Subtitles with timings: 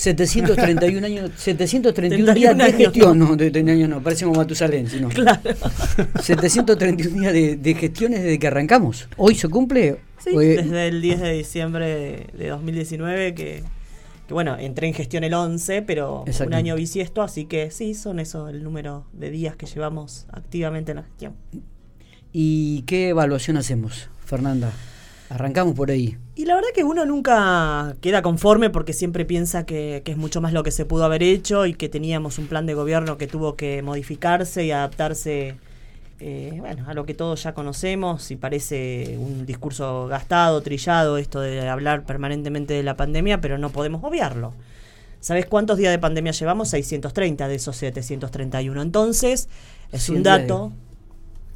[0.00, 5.08] 731 años, 731 días de gestión, no, de, de años no, parece como Matusalén, sino.
[5.20, 5.40] Claro.
[6.22, 9.08] 731 días de, de gestiones desde que arrancamos.
[9.18, 9.98] ¿Hoy se cumple?
[10.18, 13.62] Sí, desde el 10 de diciembre de 2019 que,
[14.26, 18.20] que, bueno, entré en gestión el 11, pero un año bisiesto, así que sí, son
[18.20, 21.34] eso el número de días que llevamos activamente en la gestión.
[22.32, 24.72] ¿Y qué evaluación hacemos, Fernanda?
[25.28, 26.16] Arrancamos por ahí.
[26.40, 30.54] Y la verdad que uno nunca queda conforme porque siempre piensa que, es mucho más
[30.54, 33.56] lo que se pudo haber hecho y que teníamos un plan de gobierno que tuvo
[33.56, 35.56] que modificarse y adaptarse
[36.18, 41.40] eh, bueno, a lo que todos ya conocemos y parece un discurso gastado, trillado, esto
[41.40, 44.54] de hablar permanentemente de la pandemia, pero no podemos obviarlo.
[45.20, 46.70] ¿Sabes cuántos días de pandemia llevamos?
[46.70, 48.80] 630 de esos 731.
[48.80, 49.50] Entonces,
[49.92, 50.72] es un dato,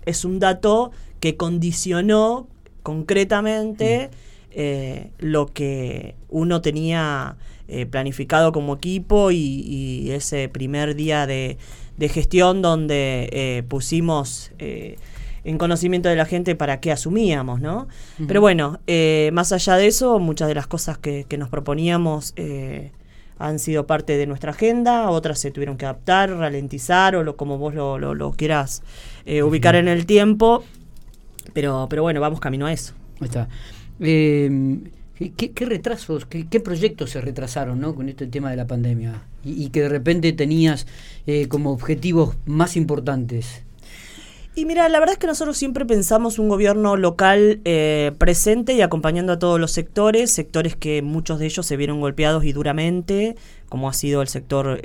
[0.05, 0.91] es un dato
[1.21, 2.49] que condicionó
[2.83, 4.11] concretamente
[4.57, 7.37] eh, lo que uno tenía
[7.67, 11.59] eh, planificado como equipo y, ese primer día de,
[12.09, 17.89] gestión donde eh, pusimos en conocimiento de la gente para qué asumíamos, ¿no?
[18.29, 18.79] Pero bueno,
[19.33, 22.33] más allá de eso, muchas de las cosas que, nos proponíamos
[23.37, 27.59] han sido parte de nuestra agenda, otras se tuvieron que adaptar, ralentizar o lo, como
[27.59, 28.85] vos lo, lo quieras
[29.27, 30.63] ubicar en el tiempo.
[31.53, 32.95] Pero, pero bueno, vamos camino a eso.
[33.21, 33.49] está.
[34.01, 34.79] Eh,
[35.37, 37.95] ¿qué, retrasos, qué, proyectos se retrasaron ¿no?
[37.95, 39.23] con este tema de la pandemia?
[39.45, 40.87] Y, que de repente tenías
[41.27, 43.63] eh, como objetivos más importantes.
[44.57, 48.83] Y mira, la verdad es que nosotros siempre pensamos un gobierno local eh, presente y
[48.83, 53.35] acompañando a todos los sectores, sectores que muchos de ellos se vieron golpeados y duramente,
[53.69, 54.81] como ha sido el sector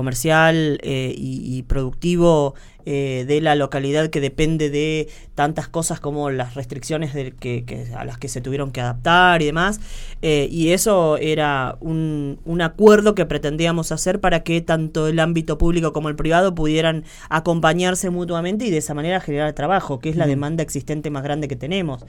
[0.00, 2.54] comercial y, productivo
[2.86, 8.06] eh, de la localidad que depende de tantas cosas como las restricciones de que, a
[8.06, 9.80] las que se tuvieron que adaptar y demás.
[10.22, 15.58] Eh, y eso era un, un, acuerdo que pretendíamos hacer para que tanto el ámbito
[15.58, 20.16] público como el privado pudieran acompañarse mutuamente y de esa manera generar trabajo, que es
[20.16, 22.06] la demanda existente más grande que tenemos.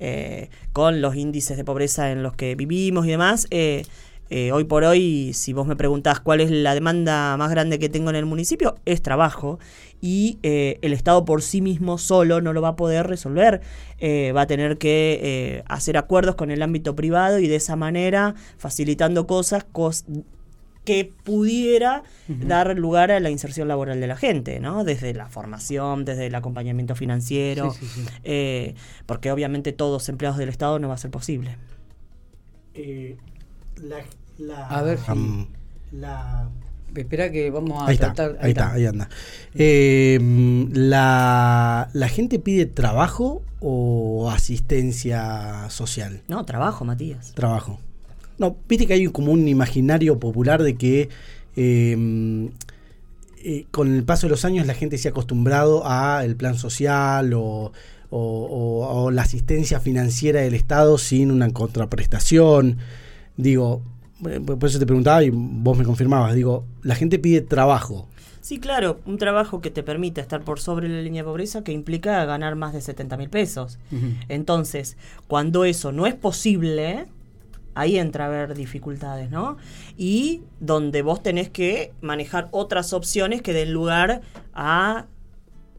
[0.00, 3.48] Eh, con los índices de pobreza en los que vivimos y demás,
[4.30, 7.88] eh, hoy por hoy, si vos me preguntás cuál es la demanda más grande que
[7.88, 9.58] tengo en el municipio, es trabajo.
[10.00, 13.62] Y eh, el Estado por sí mismo solo no lo va a poder resolver.
[13.98, 18.34] Eh, va a tener que hacer acuerdos con el ámbito privado y de esa manera
[18.58, 19.66] facilitando cosas
[20.84, 24.84] que pudiera dar lugar a la inserción laboral de la gente, ¿no?
[24.84, 27.74] Desde la formación, desde el acompañamiento financiero,
[29.06, 31.56] porque obviamente todos empleados del Estado no va a ser posible
[33.82, 35.48] la, a ver si
[35.92, 36.48] la
[37.00, 39.08] espera que vamos a ahí Está, ahí, está, ahí anda.
[39.54, 40.18] Eh,
[40.72, 46.22] la, ¿La gente pide trabajo o asistencia social?
[46.28, 47.32] No, trabajo, Matías.
[47.34, 47.78] Trabajo.
[48.38, 51.08] No, viste que hay como un imaginario popular de que
[51.56, 52.50] em,
[53.44, 56.56] eh, con el paso de los años la gente se ha acostumbrado a el plan
[56.56, 57.72] social o,
[58.10, 62.78] o la asistencia financiera del Estado sin una contraprestación.
[63.38, 63.82] Digo,
[64.28, 68.08] eh, por eso te preguntaba y vos me confirmabas, digo, la gente pide trabajo.
[68.40, 71.72] Sí, claro, un trabajo que te permita estar por sobre la línea de pobreza que
[71.72, 73.78] implica ganar más de 70 mil pesos.
[74.28, 77.06] Entonces, cuando eso no es posible,
[77.74, 79.56] ahí entra a haber dificultades, ¿no?
[79.96, 84.22] Y donde vos tenés que manejar otras opciones que den lugar
[84.52, 85.06] a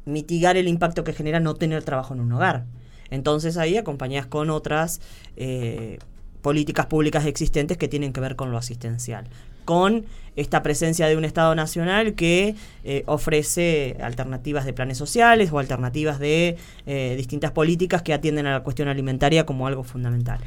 [0.06, 2.66] mitigar el impacto que genera no tener trabajo en un hogar.
[3.10, 5.02] Entonces ahí acompañás con otras
[5.36, 6.00] eh,
[6.42, 9.26] políticas públicas existentes que tienen que ver con lo asistencial,
[9.70, 15.60] con esta presencia de un Estado nacional que eh, ofrece alternativas de planes sociales o
[15.60, 16.58] alternativas de
[16.88, 20.40] eh, distintas políticas que atienden a la cuestión alimentaria como algo fundamental.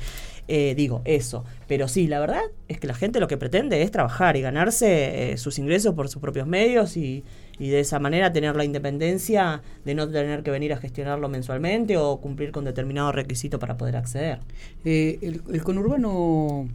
[0.49, 1.45] Eh, digo, eso.
[1.69, 5.37] Pero sí, la verdad es que la gente lo que pretende es trabajar y ganarse
[5.37, 7.23] sus ingresos por sus propios medios y,
[7.61, 11.97] y de esa manera tener la independencia de no tener que venir a gestionarlo mensualmente
[11.97, 14.41] o cumplir con determinado requisito para poder acceder.
[14.85, 16.69] El, conurbano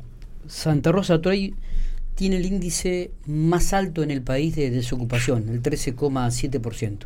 [0.47, 1.53] Santa Rosa Troy
[2.17, 7.05] tiene el índice más alto en el país de desocupación, el 13,7%.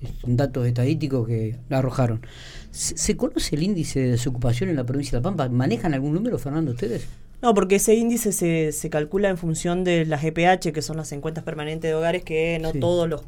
[0.00, 2.22] Es un dato estadístico que arrojaron.
[2.70, 5.50] ¿Se, conoce el índice de desocupación en la provincia de La Pampa?
[5.50, 7.06] ¿Manejan algún número, Fernando, ustedes?
[7.42, 11.12] No, porque ese índice se, se calcula en función de las EPH, que son las
[11.12, 13.22] encuestas permanentes de hogares, que no todas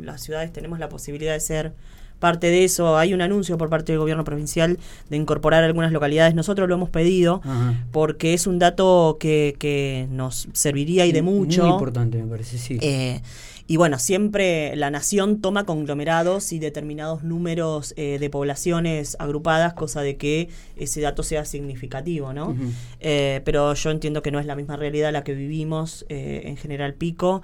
[0.00, 1.74] las ciudades tenemos la posibilidad de ser
[2.22, 2.96] parte de eso.
[2.96, 4.78] Hay un anuncio por parte del gobierno provincial
[5.10, 6.34] de incorporar algunas localidades.
[6.34, 7.42] Nosotros lo hemos pedido
[7.90, 11.64] porque es un dato que, que nos serviría y de mucho.
[11.64, 12.78] Muy importante, me parece, sí.
[12.80, 13.20] Eh,
[13.66, 20.02] y bueno, siempre la nación toma conglomerados y determinados números eh, de poblaciones agrupadas, cosa
[20.02, 22.56] de que ese dato sea significativo, ¿no?
[23.00, 26.56] Eh, pero yo entiendo que no es la misma realidad la que vivimos eh, en
[26.56, 27.42] General Pico,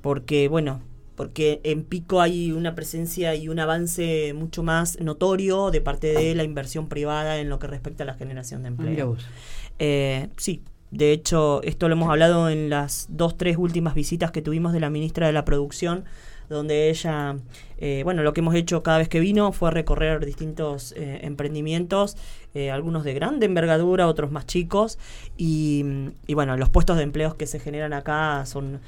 [0.00, 0.80] porque, bueno,
[1.16, 6.34] porque en Pico hay una presencia y un avance mucho más notorio de parte de
[6.34, 9.16] la inversión privada en lo que respecta a la generación de empleo.
[10.36, 10.62] sí,
[10.94, 14.78] de hecho, esto lo hemos hablado en las dos, tres últimas visitas que tuvimos de
[14.78, 16.04] la ministra de la Producción,
[16.48, 17.36] donde ella,
[17.78, 22.16] eh, bueno, lo que hemos hecho cada vez que vino fue recorrer distintos eh, emprendimientos,
[22.54, 25.00] eh, algunos de grande envergadura, otros más chicos,
[25.36, 25.84] y,
[26.28, 28.80] bueno, los puestos de empleos que se generan acá son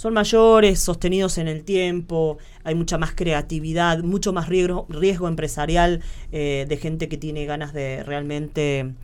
[0.00, 6.00] son mayores, sostenidos en el tiempo, hay mucha más creatividad, mucho más riesgo, empresarial
[6.30, 8.94] de gente que tiene ganas de realmente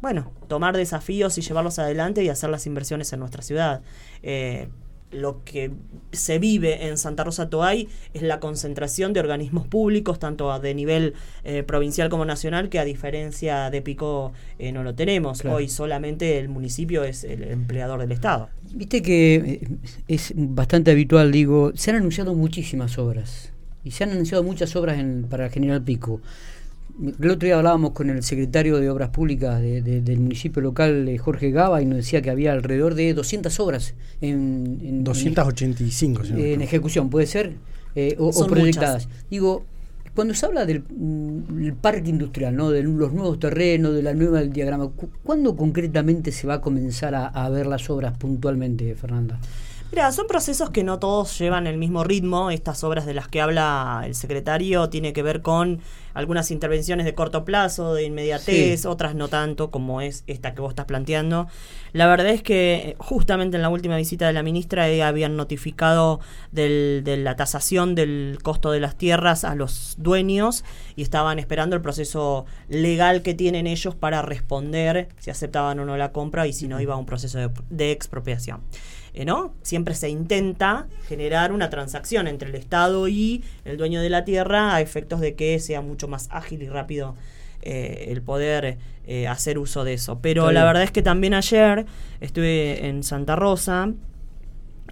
[0.00, 3.82] bueno, tomar desafíos y llevarlos adelante y hacer las inversiones en nuestra ciudad.
[4.22, 4.68] Eh,
[5.10, 5.70] lo que
[6.12, 11.14] se vive en Santa Rosa Toay es la concentración de organismos públicos, tanto de nivel
[11.44, 15.44] eh, provincial como nacional, que a diferencia de Pico eh, no lo tenemos.
[15.44, 18.50] Hoy solamente el municipio es el empleador del Estado.
[18.72, 19.66] Viste que
[20.08, 23.52] es bastante habitual, digo, se han anunciado muchísimas obras
[23.84, 26.20] y se han anunciado muchas obras en, para General Pico.
[27.00, 31.52] El otro día hablábamos con el secretario de Obras Públicas del municipio local, eh, Jorge
[31.52, 35.04] Gaba, y nos decía que había alrededor de 200 obras en...
[35.04, 37.54] 285, en, ejecución, ¿puede ser?
[37.94, 39.08] Eh, o, proyectadas.
[39.30, 39.64] Digo,
[40.16, 42.70] cuando se habla del mm, parque industrial, ¿no?
[42.70, 44.90] de los nuevos terrenos, de la nueva del diagrama,
[45.22, 49.38] ¿cuándo concretamente se va a comenzar a ver las obras puntualmente, Fernanda?
[49.90, 52.50] Mira, son procesos que no todos llevan el mismo ritmo.
[52.50, 55.80] Estas obras de las que habla el secretario tiene que ver con
[56.18, 60.70] algunas intervenciones de corto plazo, de inmediatez, otras no tanto, como es esta que vos
[60.70, 61.46] estás planteando.
[61.92, 65.36] La verdad es que eh, justamente en la última visita de la ministra eh, habían
[65.36, 66.18] notificado
[66.50, 70.64] del, de la tasación del costo de las tierras a los dueños
[70.96, 75.96] y estaban esperando el proceso legal que tienen ellos para responder si aceptaban o no
[75.96, 77.38] la compra y si no iba a un proceso
[77.70, 78.62] de expropiación.
[79.14, 79.54] Eh, ¿no?
[79.62, 84.74] Siempre se intenta generar una transacción entre el Estado y el dueño de la tierra
[84.74, 87.14] a efectos de que sea mucho más ágil y rápido
[87.62, 90.20] eh, el poder eh, hacer uso de eso.
[90.20, 91.86] Pero la verdad es que también ayer
[92.20, 93.92] estuve en Santa Rosa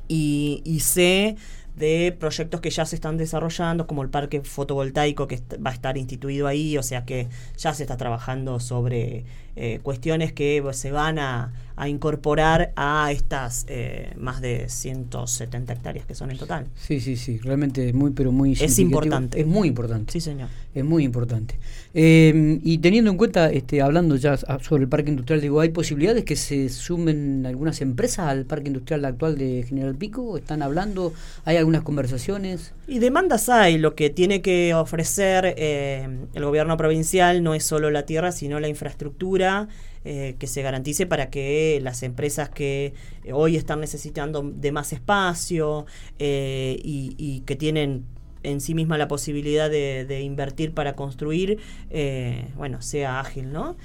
[0.09, 1.37] y, y sé
[1.77, 5.99] de proyectos que ya se están desarrollando, como el parque fotovoltaico que va a estar
[5.99, 7.29] instituido ahí, o sea que
[7.59, 9.25] ya se está trabajando sobre
[9.59, 11.53] eh, cuestiones que se van a,
[11.89, 16.67] incorporar a estas eh, más de 170 hectáreas que son en total.
[16.75, 19.41] Sí, sí, sí, realmente muy, pero muy Es importante.
[19.41, 20.13] Es muy importante.
[20.13, 20.49] Sí, señor.
[20.75, 21.59] Es muy importante.
[21.93, 26.25] Em, y teniendo en cuenta, este, hablando ya sobre el parque industrial, digo, ¿hay posibilidades
[26.25, 30.37] que se sumen algunas empresas al parque industrial actual de General Pico?
[30.39, 31.13] ¿Están hablando?
[31.45, 32.73] ¿Hay algunas conversaciones?
[32.89, 33.79] Y demandas hay.
[33.79, 38.61] Lo que tiene que ofrecer eh, el gobierno provincial no es solo la tierra, sino
[38.61, 39.69] la infraestructura
[40.05, 42.95] eh, que se garantice para que las empresas que
[43.33, 45.85] hoy están necesitando de más espacio
[46.21, 48.05] eh, y, que tienen
[48.47, 51.59] en sí misma la posibilidad de, invertir para construir,
[51.91, 53.77] eh, bueno, sea ágil, ¿no?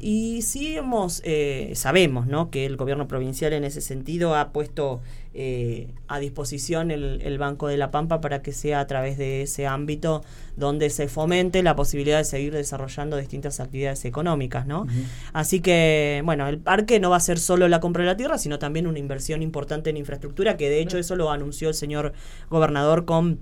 [0.00, 2.50] Y, y, sí hemos, eh, sabemos, ¿no?
[2.50, 5.00] Que el gobierno provincial en ese sentido ha puesto
[5.38, 9.66] eh, a disposición el, Banco de la Pampa para que sea a través de ese
[9.66, 10.24] ámbito
[10.56, 14.86] donde se fomente la posibilidad de seguir desarrollando distintas actividades económicas, ¿no?
[15.34, 18.38] Así que, bueno, el parque no va a ser solo la compra de la tierra,
[18.38, 22.14] sino también una inversión importante en infraestructura, que de hecho eso lo anunció el señor
[22.48, 23.38] gobernador con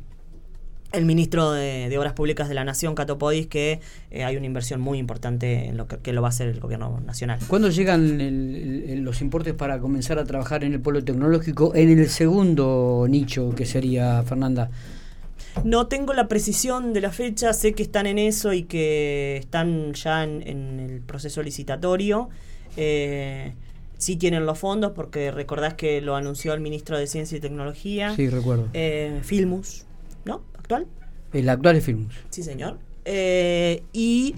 [0.95, 4.81] el ministro de, Obras Públicas de la Nación, Cato Podis, que eh, hay una inversión
[4.81, 7.39] muy importante en lo que, lo va a hacer el gobierno nacional.
[7.47, 13.07] ¿Cuándo llegan los importes para comenzar a trabajar en el polo tecnológico en el segundo
[13.09, 14.71] nicho que sería, Fernanda?
[15.63, 19.93] No tengo la precisión de la fecha, sé que están en eso y que están
[19.93, 22.29] ya en, el proceso licitatorio.
[22.77, 23.55] Eh,
[23.97, 28.15] sí tienen los fondos porque recordás que lo anunció el ministro de Ciencia y Tecnología.
[28.17, 28.69] Sí, recuerdo.
[28.73, 29.87] Eh, Filmus.
[30.65, 30.87] Actual.
[31.33, 32.15] El actual es Filmus.
[32.31, 32.79] Sí, señor.
[33.05, 34.35] Eh, y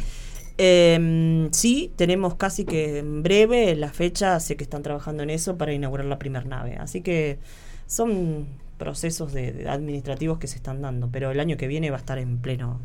[0.59, 5.57] eh, sí, tenemos casi que en breve la fecha, sé que están trabajando en eso
[5.57, 6.77] para inaugurar la primera nave.
[6.77, 7.39] Así que
[7.87, 8.47] son
[8.79, 12.19] procesos de, administrativos que se están dando, pero el año que viene va a estar
[12.19, 12.81] en pleno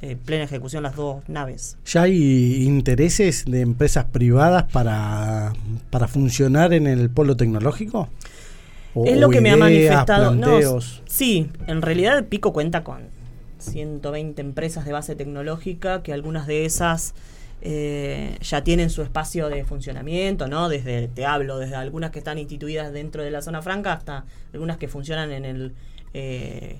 [0.00, 1.76] eh, plena ejecución las dos naves.
[1.84, 5.52] ¿Ya hay intereses de empresas privadas para,
[5.90, 8.08] para funcionar en el polo tecnológico?
[8.94, 10.34] O- es lo que me ha manifestado.
[10.34, 10.58] No,
[11.06, 13.02] sí, en realidad Pico cuenta con
[13.58, 17.14] 120 empresas de base tecnológica, que algunas de esas
[17.60, 20.68] eh, ya tienen su espacio de funcionamiento, ¿no?
[20.68, 24.76] Desde, te hablo, desde algunas que están instituidas dentro de la zona franca hasta algunas
[24.76, 25.72] que funcionan en el...
[26.14, 26.78] eh,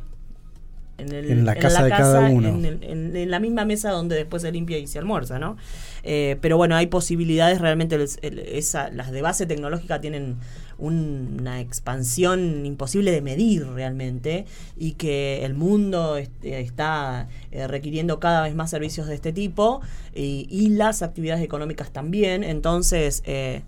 [0.98, 2.48] en, el- En la casa de cada uno.
[2.48, 5.56] En, el- en- en la misma mesa donde después se limpia y se almuerza, ¿no?
[6.02, 10.36] Eh, pero bueno, hay posibilidades realmente, el- esa- las de base tecnológica tienen
[10.78, 14.44] un- una expansión imposible de medir realmente
[14.76, 19.80] y que el mundo est- está eh, requiriendo cada vez más servicios de este tipo
[20.14, 22.44] y, y las actividades económicas también.
[22.44, 23.62] Entonces, eh,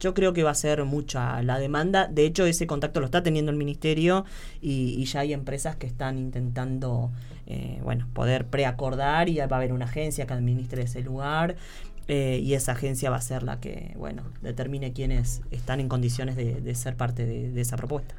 [0.00, 2.08] yo creo que va a ser mucha la demanda.
[2.08, 4.24] De hecho, ese contacto lo está teniendo el ministerio
[4.60, 7.10] y, ya hay empresas que están intentando,
[7.46, 11.56] eh, bueno, poder preacordar y va a haber una agencia que administre ese lugar.
[12.08, 16.34] eh, y esa agencia va a ser la que, bueno, determine quiénes están en condiciones
[16.34, 18.16] de, ser parte de esa propuesta.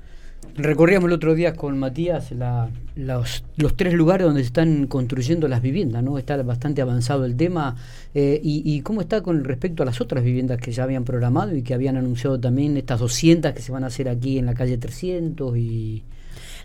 [0.55, 5.47] Recorríamos el otro día con Matías la- los, los tres lugares donde se están construyendo
[5.47, 6.17] las viviendas, ¿no?
[6.17, 7.77] Está bastante avanzado el tema.
[8.13, 11.55] eh, y, y cómo está con respecto a las otras viviendas que ya habían programado
[11.55, 14.53] y que habían anunciado también estas 200 que se van a hacer aquí en la
[14.53, 16.03] calle 300 y...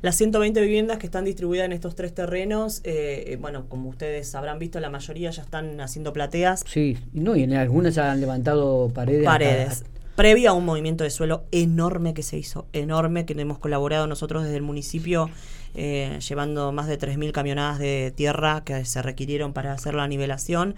[0.02, 4.34] Las 120 viviendas que están distribuidas en estos tres terrenos, eh, eh, bueno, como ustedes
[4.34, 8.20] habrán visto, la mayoría ya están haciendo plateas, Sí, no, y en algunas ya han
[8.20, 9.26] levantado paredes.
[9.26, 14.06] hasta- Previo a un movimiento de suelo enorme que se hizo, enorme, que hemos colaborado
[14.06, 15.28] nosotros desde el municipio,
[15.74, 20.74] eh, llevando más de 3.000 camionadas de tierra que se requirieron para hacer la nivelación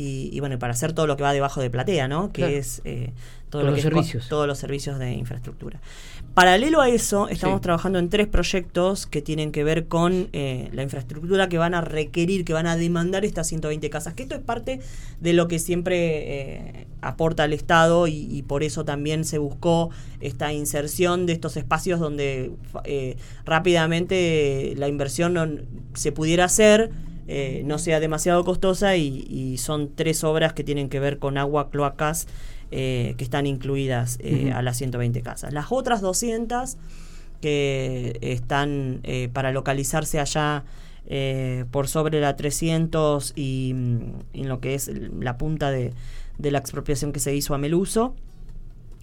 [0.00, 2.32] y, y bueno, y para hacer todo lo que va debajo de platea, ¿no?
[2.32, 2.56] Que Claro.
[2.56, 3.12] es eh,
[3.50, 4.28] todo Todos lo los es servicios.
[4.28, 5.80] todos los servicios de infraestructura.
[6.34, 7.62] Paralelo a eso, estamos Sí.
[7.62, 11.80] trabajando en tres proyectos que tienen que ver con eh, la infraestructura que van a
[11.80, 14.14] requerir, que van a demandar estas 120 casas.
[14.14, 14.78] Que esto es parte
[15.20, 19.90] de lo que siempre eh, aporta el Estado y, y por eso también se buscó
[20.20, 22.52] esta inserción de estos espacios donde
[23.44, 25.48] rápidamente la inversión no-
[25.94, 26.90] se pudiera hacer.
[27.32, 31.38] Eh, no sea demasiado costosa y, y son tres obras que tienen que ver con
[31.38, 32.26] agua, cloacas,
[32.72, 35.52] eh, que están incluidas eh, a las 120 casas.
[35.52, 36.76] Las otras 200
[37.40, 39.00] que están
[39.32, 40.64] para localizarse allá
[41.70, 44.00] por sobre la 300 y mm,
[44.34, 45.92] en lo que es la punta de,
[46.36, 48.14] de la expropiación que se hizo a Meluso.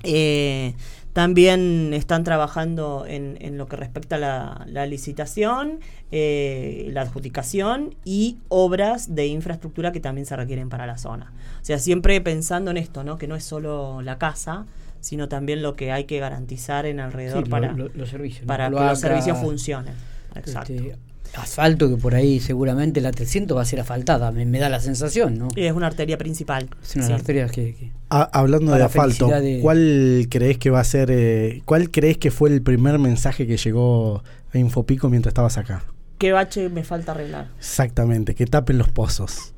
[0.03, 0.75] Eh,
[1.21, 5.79] también están trabajando en, en lo que respecta a la, la licitación,
[6.11, 11.33] eh, la adjudicación y obras de infraestructura que también se requieren para la zona.
[11.59, 13.17] O sea, siempre pensando en esto, ¿no?
[13.17, 14.67] que no es solo la casa,
[14.99, 18.41] sino también lo que hay que garantizar en alrededor para, lo- los servicios.
[18.43, 18.47] ¿no?
[18.47, 19.95] para que los servicios funcionen.
[20.35, 20.71] Exacto.
[20.73, 20.95] este,
[21.35, 24.79] asfalto, que por ahí seguramente la 300 va a ser asfaltada, me, me da la
[24.79, 25.47] sensación, ¿no?
[25.55, 26.69] Y es una arteria principal.
[26.83, 27.13] Es una sí.
[27.13, 31.61] arterias que- que, Ah, hablando de asfalto, de- ¿cuál crees que va a ser, eh,
[31.65, 35.83] cuál crees que fue el primer mensaje que llegó a Infopico mientras estabas acá?
[36.17, 37.49] ¿Qué bache me falta arreglar?
[37.59, 39.53] Exactamente, que tapen los pozos.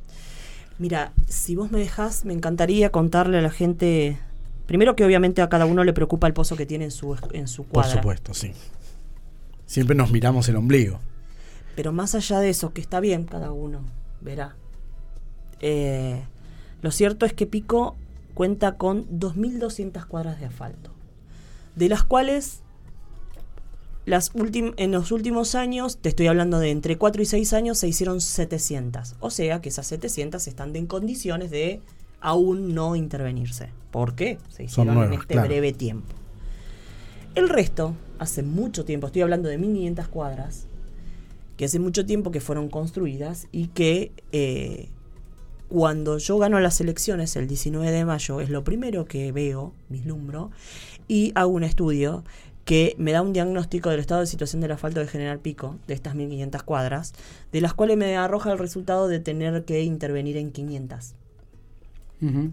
[0.78, 4.18] Mira, si vos me dejás, me encantaría contarle a la gente.
[4.66, 7.48] Primero que obviamente a cada uno le preocupa el pozo que tiene en su, en
[7.48, 7.94] su Por cuadra.
[7.98, 8.52] supuesto, sí.
[9.66, 11.00] Siempre nos miramos el ombligo.
[11.80, 13.80] Pero más allá de eso, que está bien cada uno,
[14.20, 14.58] verá.
[15.62, 16.22] Eh,
[16.82, 17.96] lo cierto es que Pico
[18.34, 20.92] cuenta con 2.200 cuadras de asfalto,
[21.78, 22.64] de las cuales
[24.06, 27.88] las en los últimos años, te estoy hablando de entre 4 y 6 años, se
[27.88, 29.16] hicieron 700.
[29.22, 31.80] O sea que esas 700 están en condiciones de
[32.20, 33.70] aún no intervenirse.
[33.90, 34.38] ¿Por qué?
[34.50, 35.48] Se hicieron en este claro.
[35.48, 36.14] breve tiempo.
[37.36, 40.68] El resto, hace mucho tiempo, estoy hablando de 1500 cuadras,
[41.60, 44.88] que hace mucho tiempo que fueron construidas y que eh,
[45.68, 50.52] cuando yo gano las elecciones el 19 de mayo es lo primero que veo, vislumbro,
[51.10, 52.24] y hago un estudio
[52.64, 55.96] que me da un diagnóstico del estado de situación del asfalto de General Pico, de
[55.96, 57.14] estas 1500 cuadras,
[57.52, 61.14] de las cuales me arroja el resultado de tener que intervenir en 500.
[62.22, 62.52] Ujú.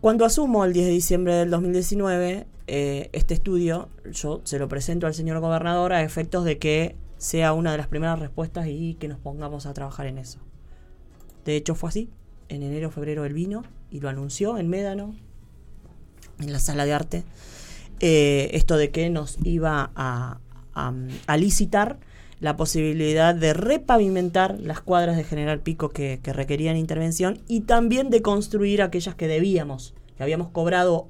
[0.00, 5.08] Cuando asumo el 10 de diciembre del 2019, eh, este estudio yo se lo presento
[5.08, 9.06] al señor gobernador a efectos de que sea una de las primeras respuestas y que
[9.06, 10.40] nos pongamos a trabajar en eso.
[11.44, 12.10] De hecho fue así.
[12.48, 13.62] En enero, febrero él vino
[13.92, 15.14] y lo anunció en Médano,
[16.40, 17.24] en la sala de arte,
[18.00, 20.40] eh, esto de que nos iba a,
[21.38, 22.00] licitar
[22.40, 28.10] la posibilidad de repavimentar las cuadras de General Pico que, que requerían intervención y también
[28.10, 31.06] de construir aquellas que debíamos, que habíamos cobrado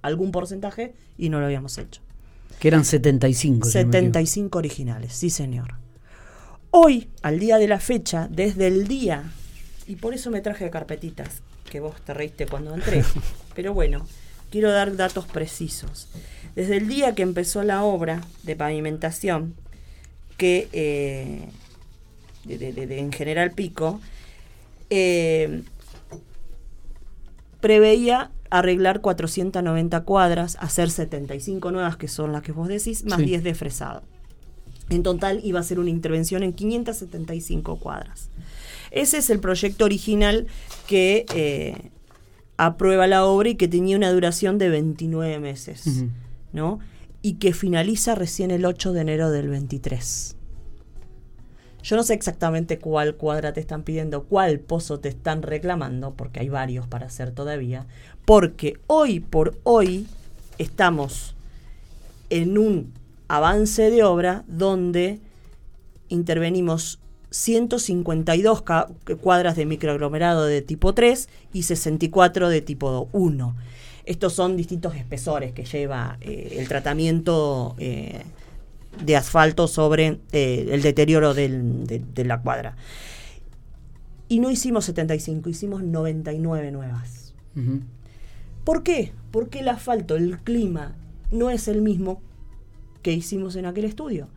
[0.00, 2.02] algún porcentaje y no lo habíamos hecho.
[2.60, 3.66] Que eran 75.
[3.68, 4.02] si no me equivoco.
[4.02, 5.74] 75 originales, sí señor.
[6.70, 9.32] Hoy, al día de la fecha, desde el día,
[9.86, 13.02] y por eso me traje carpetitas, que vos te reíste cuando entré,
[13.56, 14.06] pero bueno,
[14.50, 16.08] quiero dar datos precisos.
[16.54, 19.54] Desde el día que empezó la obra de pavimentación,
[20.36, 21.48] que eh,
[22.44, 24.00] de, de- de- de- en General Pico,
[24.90, 25.62] eh,
[27.60, 33.26] preveía arreglar 490 cuadras, hacer 75 nuevas, que son las que vos decís, más Sí.
[33.26, 34.02] 10 de fresado.
[34.88, 38.28] En total iba a ser una intervención en 575 cuadras.
[38.90, 40.48] Ese es el proyecto original
[40.88, 41.90] que eh,
[42.56, 46.04] aprueba la obra y que tenía una duración de 29 meses.
[46.52, 46.80] ¿no?
[47.22, 50.36] Y que finaliza recién el 8 de enero del 23.
[51.82, 56.40] Yo no sé exactamente cuál cuadra te están pidiendo, cuál pozo te están reclamando, porque
[56.40, 57.86] hay varios para hacer todavía,
[58.24, 60.06] porque hoy por hoy
[60.58, 61.34] estamos
[62.28, 62.92] en un
[63.28, 65.20] avance de obra donde
[66.08, 66.98] intervenimos
[67.30, 68.88] 152 ca-
[69.20, 73.56] cuadras de microaglomerado de tipo 3 y 64 de tipo 1.
[74.04, 78.22] Estos son distintos espesores que lleva eh, el tratamiento eh,
[79.04, 82.76] de asfalto sobre eh, el deterioro del- de, de la cuadra.
[84.28, 87.34] Y no hicimos 75, hicimos 99 nuevas.
[87.56, 87.80] Ujú.
[88.64, 89.12] ¿Por qué?
[89.30, 90.94] Porque el asfalto, el clima,
[91.32, 92.20] no es el mismo
[93.02, 94.28] que hicimos en aquel estudio.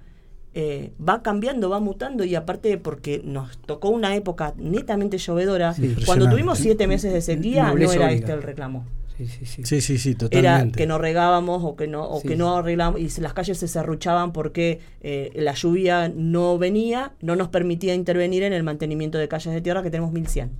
[0.55, 5.95] Eh, va cambiando, va mutando y aparte porque nos tocó una época netamente llovedora, Sí,
[6.05, 8.11] cuando tuvimos siete meses de sequía no era obliga.
[8.11, 8.85] este el reclamo.
[9.17, 9.63] Sí, sí, sí.
[9.63, 10.77] Sí, sí, sí, Era totalmente.
[10.77, 14.33] que no regábamos o que no, o que no arreglamos y las calles se serruchaban
[14.33, 19.53] porque eh, la lluvia no venía, no nos permitía intervenir en el mantenimiento de calles
[19.53, 20.51] de tierra que tenemos 1100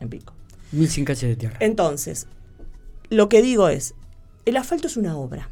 [0.00, 0.32] en pico.
[0.72, 1.56] 1100 calles de tierra.
[1.60, 2.26] Entonces,
[3.10, 3.94] lo que digo es,
[4.46, 5.50] el asfalto es una obra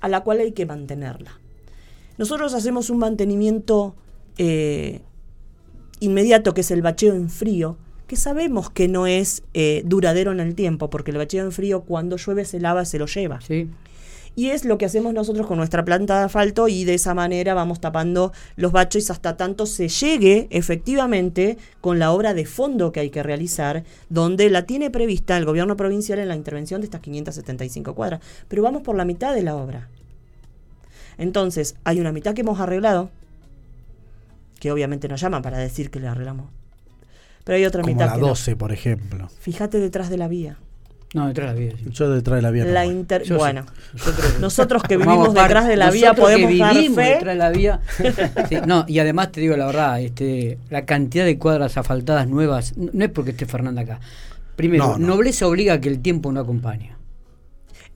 [0.00, 1.38] a la cual hay que mantenerla.
[2.16, 3.94] Nosotros hacemos un mantenimiento
[4.38, 5.02] eh,
[6.00, 7.76] inmediato, que es el bacheo en frío,
[8.06, 11.82] que sabemos que no es eh, duradero en el tiempo, porque el bacheo en frío
[11.82, 13.40] cuando llueve se lava, se lo lleva.
[13.40, 13.68] Sí.
[14.36, 17.54] Y es lo que hacemos nosotros con nuestra planta de asfalto y de esa manera
[17.54, 22.98] vamos tapando los baches hasta tanto se llegue efectivamente con la obra de fondo que
[22.98, 27.00] hay que realizar, donde la tiene prevista el gobierno provincial en la intervención de estas
[27.00, 28.20] 575 cuadras.
[28.48, 29.88] Pero vamos por la mitad de la obra.
[31.16, 33.10] Entonces, hay una mitad que hemos arreglado,
[34.58, 36.46] que obviamente nos llaman para decir que le arreglamos.
[37.44, 38.26] Pero hay otra Como mitad la que no.
[38.28, 39.28] 12, por ejemplo.
[39.40, 40.56] Fíjate detrás de la vía.
[41.12, 41.76] No, detrás de la vía.
[41.78, 41.90] sí.
[41.92, 42.64] Yo detrás de la vía.
[42.64, 46.42] no La inter- Yo bueno, Nosotros, nosotros que vivimos detrás de la vía nosotros que
[46.42, 47.12] podemos dar fe.
[47.14, 47.80] detrás de la vía.
[48.48, 52.76] Sí, no, y además te digo la verdad, este, la cantidad de cuadras asfaltadas nuevas,
[52.76, 54.00] no, no es porque esté Fernanda acá.
[54.56, 55.06] Primero, No, no.
[55.08, 56.96] nobleza obliga a que el tiempo no acompaña.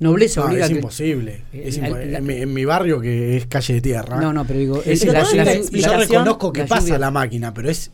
[0.00, 1.42] Nobleza No, obliga es a que imposible.
[1.52, 4.20] Eh, Es la- impo- la- en, mi, en mi barrio, que es calle de tierra.
[4.20, 5.80] No, no, pero digo, es es Pero la- todo imposible.
[5.82, 7.90] la la- yo reconozco que la pasa lluvia- la máquina, pero es,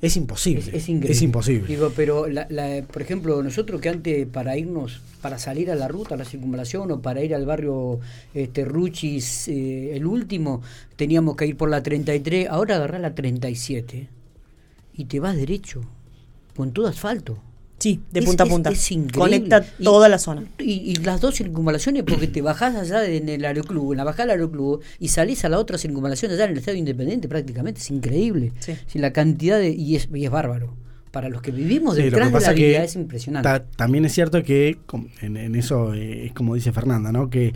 [0.00, 0.60] es imposible.
[0.60, 1.24] Es, es increíble.
[1.24, 1.66] imposible.
[1.68, 5.88] Digo, pero, la, la- por ejemplo, nosotros que antes para irnos, para salir a la
[5.88, 7.98] ruta, a la circunvalación o para ir al barrio
[8.34, 10.62] este, Ruchis, eh, el último,
[10.96, 14.08] teníamos que ir por la 33, ahora agarrás la 37
[14.94, 15.80] y te vas derecho,
[16.56, 17.42] con todo asfalto.
[17.78, 18.70] Sí, de Es- punta a es- punta.
[18.70, 19.18] es increíble.
[19.18, 20.44] Conecta Y- toda la zona.
[20.58, 24.24] Y, y las dos circunvalaciones, porque te bajás allá en el aeroclub, en la bajada
[24.24, 27.80] del aeroclub, y salís a la otra circunvalación allá en el Estado Independiente, prácticamente.
[27.80, 28.52] Es increíble.
[28.58, 28.72] Sí.
[28.98, 29.70] La cantidad de.
[29.70, 30.76] Y es, y es bárbaro.
[31.12, 33.48] Para los que vivimos Sí, lo detrás que de la que vía es impresionante.
[33.48, 34.76] Ta- también es cierto que
[35.22, 37.30] en, en eso eh, es como dice Fernanda, ¿no?
[37.30, 37.54] Que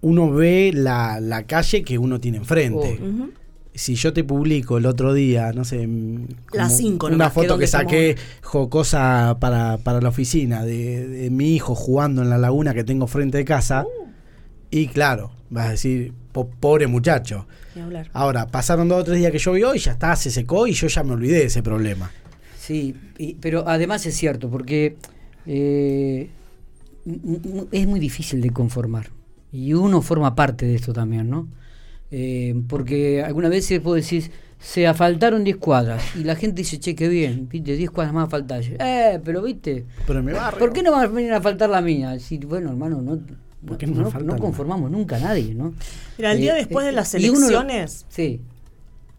[0.00, 2.98] uno ve la, la calle que uno tiene enfrente.
[3.02, 3.30] Ujú.
[3.76, 7.58] Si yo te publico el otro día, no sé, mm, Las cinco una nomás, foto
[7.58, 12.72] que saqué jocosa para, para la oficina de, de mi hijo jugando en la laguna
[12.74, 14.06] que tengo frente de casa, Uh.
[14.70, 17.46] y claro, vas a decir, "Po- pobre muchacho.
[18.14, 20.86] Ahora, pasaron dos o tres días que llovió y ya está, se secó y yo
[20.88, 22.10] ya me olvidé de ese problema.
[22.58, 24.96] Sí, y- pero además es cierto, porque
[25.46, 26.30] eh,
[27.72, 29.10] es muy difícil de conformar.
[29.52, 31.48] Y uno forma parte de esto también, ¿no?
[32.10, 36.94] Eh, porque algunas veces vos decís, se asfaltaron 10 cuadras, y la gente dice, che,
[36.94, 38.66] qué bien, viste, 10 cuadras más asfaltadas.
[38.78, 40.58] Eh, pero viste, Pero en mi barrio.
[40.58, 42.16] ¿por qué no va a venir a faltar la mía?
[42.46, 43.18] Bueno, hermano, no,
[43.66, 45.74] ¿Por qué no, conformamos nunca a nadie, ¿no?
[46.18, 48.40] Mira, el día Eh, después de eh, las uno lo- elecciones, Sí,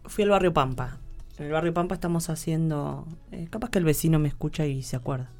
[0.06, 0.98] fui al barrio Pampa.
[1.38, 3.06] En el barrio Pampa estamos haciendo.
[3.30, 5.30] eh, capaz que el vecino me escucha y se acuerda.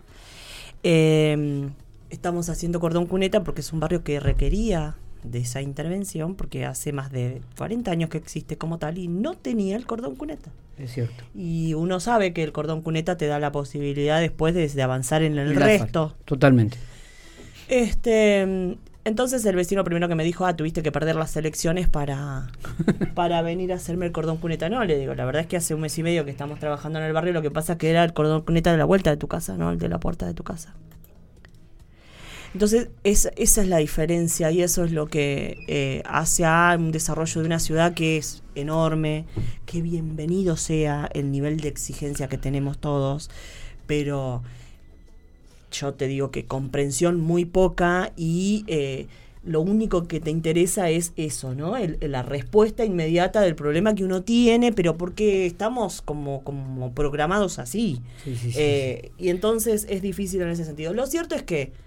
[0.83, 1.69] Eh,
[2.11, 6.93] estamos haciendo cordón cuneta porque es un barrio que requería de esa intervención porque hace
[6.93, 10.51] más de 40 años que existe como tal y no tenía el cordón cuneta.
[10.79, 11.25] es cierto.
[11.35, 15.23] Y uno sabe que el cordón cuneta te da la posibilidad después de, de avanzar
[15.23, 16.15] en el, El resto.
[16.25, 16.79] Totalmente.
[17.69, 18.77] Este,
[19.09, 22.49] entonces el vecino primero que me dijo, ah, tuviste que perder las elecciones para,
[23.15, 24.69] para venir a hacerme el cordón cuneta.
[24.69, 26.99] No, le digo, la verdad es que hace un mes y medio que estamos trabajando
[26.99, 29.17] en el barrio, lo que pasa que era el cordón cuneta de la vuelta de
[29.17, 30.75] tu casa, no el de la puerta de tu casa.
[32.59, 37.41] Entonces, esa es la diferencia y eso es lo que eh, hace a un desarrollo
[37.41, 39.27] de una ciudad que es enorme,
[39.65, 43.31] que bienvenido sea el nivel de exigencia que tenemos todos,
[43.87, 44.43] pero
[45.71, 49.07] yo te digo que comprensión muy poca y eh,
[49.45, 51.77] lo único que te interesa es eso, ¿no?
[52.01, 58.03] la respuesta inmediata del problema que uno tiene, pero porque estamos como, como programados así.
[58.27, 60.93] Eh, y entonces es difícil en ese sentido.
[60.93, 61.87] Lo cierto es que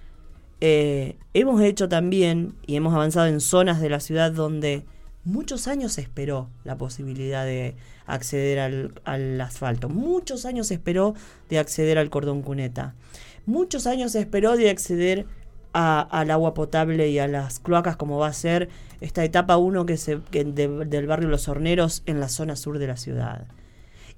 [0.62, 4.86] eh, hemos hecho también y hemos avanzado en zonas de la ciudad donde
[5.24, 9.90] muchos años se esperó la posibilidad de acceder al, al asfalto.
[9.90, 11.16] Muchos años se esperó
[11.50, 12.96] de acceder al cordón cuneta
[13.46, 15.26] muchos años se esperó de acceder
[15.74, 18.68] al agua potable y a las cloacas como va a ser
[19.00, 22.98] esta etapa 1 que se, del barrio Los Horneros en la zona sur de la
[22.98, 23.48] ciudad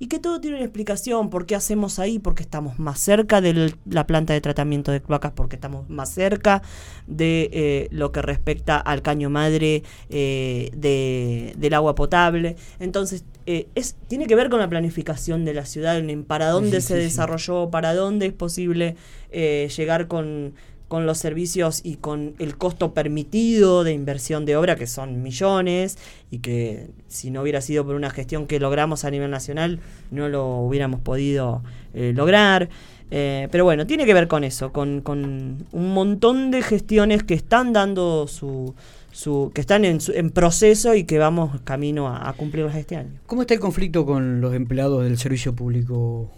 [0.04, 3.74] y que todo tiene una explicación, por qué hacemos ahí, porque estamos más cerca de
[3.86, 6.62] la planta de tratamiento de cloacas, porque estamos más cerca
[7.08, 12.58] de eh, lo que respecta al caño madre eh, del agua potable.
[12.82, 16.82] Entonces, eh, es, tiene que ver con la planificación de la ciudad, en para dónde
[16.82, 18.98] se desarrolló, para dónde es posible
[19.32, 20.54] llegar con
[20.94, 25.98] con los servicios y con el costo permitido de inversión de obra, que son millones,
[26.30, 29.80] y que si no hubiera sido por una gestión que logramos a nivel nacional,
[30.12, 31.64] no lo hubiéramos podido
[31.96, 32.70] eh, lograr.
[33.10, 37.34] Eh, pero bueno, tiene que ver con eso, con, con, un montón de gestiones que
[37.34, 38.76] están dando su,
[39.12, 43.20] su que están en, en proceso y que vamos camino a, a, cumplirlas este año.
[43.26, 46.30] ¿Cómo está el conflicto con los empleados del servicio público?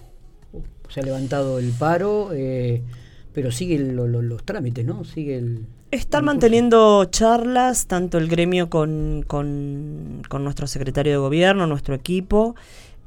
[0.87, 2.29] ¿Se ha levantado el paro?
[2.33, 2.83] Eh,
[3.35, 5.03] pero sigue los trámites, ¿no?
[5.03, 5.65] Sigue el...
[5.91, 12.55] Están manteniendo charlas, tanto el gremio con, con, nuestro secretario de gobierno, nuestro equipo,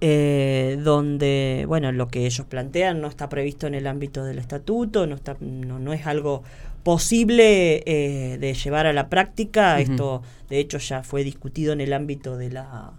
[0.03, 5.07] eh, donde, bueno, lo que ellos plantean no está previsto en el ámbito del estatuto,
[5.07, 6.43] no, está, no, es algo
[6.83, 9.81] posible eh, de llevar a la práctica.
[9.81, 12.93] Esto, de hecho, ya fue discutido en el ámbito de la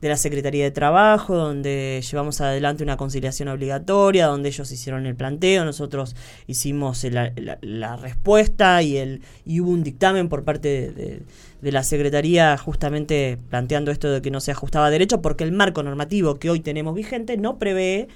[0.00, 5.14] de la Secretaría de Trabajo, donde llevamos adelante una conciliación obligatoria, donde ellos hicieron el
[5.14, 11.22] planteo, nosotros hicimos la, respuesta y, el, y hubo un dictamen por parte de,
[11.70, 16.38] la Secretaría justamente planteando esto de que no se ajustaba derecho, porque el marco normativo
[16.38, 18.08] que hoy tenemos vigente no prevé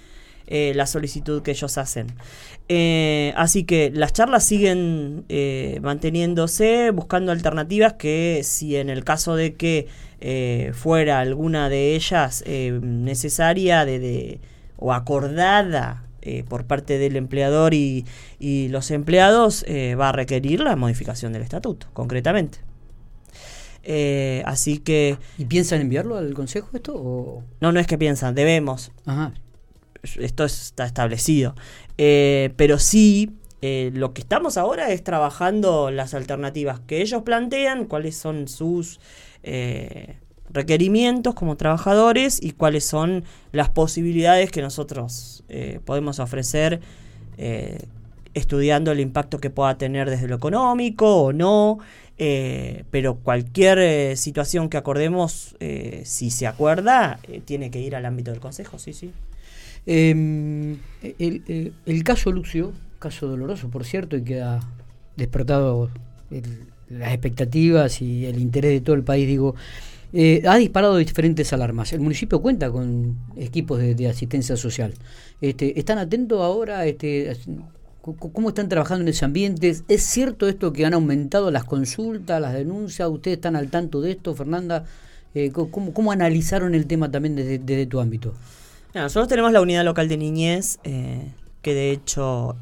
[0.46, 2.06] eh, la solicitud que ellos hacen.
[2.68, 9.36] Eh, así que las charlas siguen eh, manteniéndose, buscando alternativas que si en el caso
[9.36, 9.88] de que
[10.26, 14.40] eh, fuera alguna de ellas eh, necesaria de,
[14.78, 18.06] o acordada eh, por parte del empleador y,
[18.70, 22.60] los empleados, va a requerir la modificación del estatuto, concretamente.
[24.46, 25.18] así que...
[25.36, 26.94] ¿Y piensan enviarlo al Consejo esto?
[26.96, 27.42] O?
[27.60, 28.92] No, no es que piensan, debemos.
[30.18, 31.54] Esto está establecido.
[31.98, 38.48] pero sí, lo que estamos ahora es trabajando las alternativas que ellos plantean, cuáles son
[38.48, 39.00] sus
[39.46, 40.16] eh,
[40.48, 46.80] requerimientos como trabajadores y cuáles son las posibilidades que nosotros eh, podemos ofrecer
[47.36, 47.84] eh,
[48.32, 51.78] estudiando el impacto que pueda tener desde lo económico o no,
[52.16, 55.56] pero cualquier situación que acordemos,
[56.04, 59.12] si se acuerda, tiene que ir al ámbito del Consejo, sí, sí.
[59.86, 64.60] Em, el, caso Lucio, caso doloroso por cierto, y que ha
[65.16, 65.90] despertado
[66.30, 69.54] el, las expectativas y el interés de todo el país, digo,
[70.16, 71.92] eh, ha disparado diferentes alarmas.
[71.92, 74.94] El municipio cuenta con equipos de, asistencia social.
[75.40, 76.86] Este, ¿Están atentos ahora?
[76.86, 77.36] Este,
[78.00, 79.74] ¿Cómo están trabajando en ese ambiente?
[79.88, 83.08] ¿Es cierto esto que han aumentado las consultas, las denuncias?
[83.08, 84.84] ¿Ustedes están al tanto de esto, Fernanda?
[85.34, 88.34] Eh, ¿cómo, analizaron el tema también desde, tu ámbito?
[88.94, 91.26] nosotros tenemos la unidad local de niñez, eh,
[91.60, 92.54] que de hecho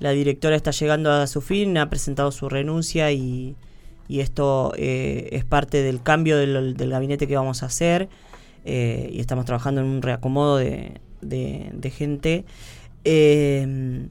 [0.00, 3.54] la directora está llegando a su fin, ha presentado su renuncia y,
[4.08, 8.08] esto eh, es parte del cambio del, gabinete que vamos a hacer
[8.64, 12.44] eh, y estamos trabajando en un reacomodo de, gente.
[13.04, 14.08] Eh,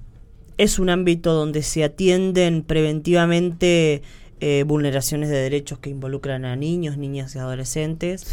[0.58, 4.02] es un ámbito donde se atienden preventivamente
[4.66, 8.26] vulneraciones de derechos que involucran a niños, niñas y adolescentes.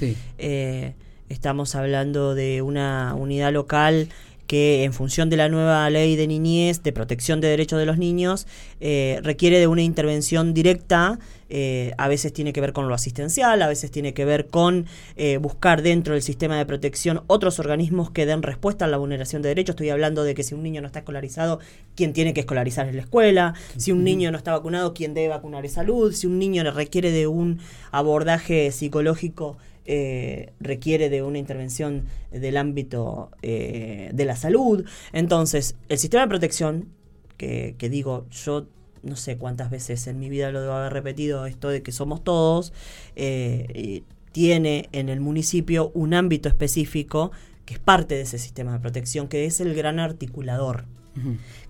[1.29, 4.09] estamos hablando de una unidad local
[4.46, 7.98] que en función de la nueva ley de niñez, de protección de derechos de los
[7.98, 8.46] niños,
[8.80, 11.18] eh, requiere de una intervención directa.
[11.48, 14.87] Eh, a veces tiene que ver con lo asistencial, a veces tiene que ver con
[15.16, 19.42] eh, buscar dentro del sistema de protección otros organismos que den respuesta a la vulneración
[19.42, 19.74] de derechos.
[19.74, 21.61] Estoy hablando de que si un niño no está escolarizado,
[21.94, 23.54] ¿quién tiene que escolarizar en la escuela?
[23.76, 26.12] Si un niño no está vacunado, ¿quién debe vacunar en salud?
[26.12, 27.61] Si un niño requiere de un
[27.92, 29.56] abordaje psicológico,
[29.87, 34.85] eh, requiere de una intervención del ámbito eh, de la salud.
[35.12, 36.88] Entonces, el sistema de protección,
[37.37, 38.66] que, digo, yo
[39.03, 42.25] no sé cuántas veces en mi vida lo debo haber repetido, esto de que somos
[42.25, 42.72] todos,
[43.14, 47.31] eh, tiene en el municipio un ámbito específico
[47.64, 50.87] que es parte de ese sistema de protección, que es el gran articulador,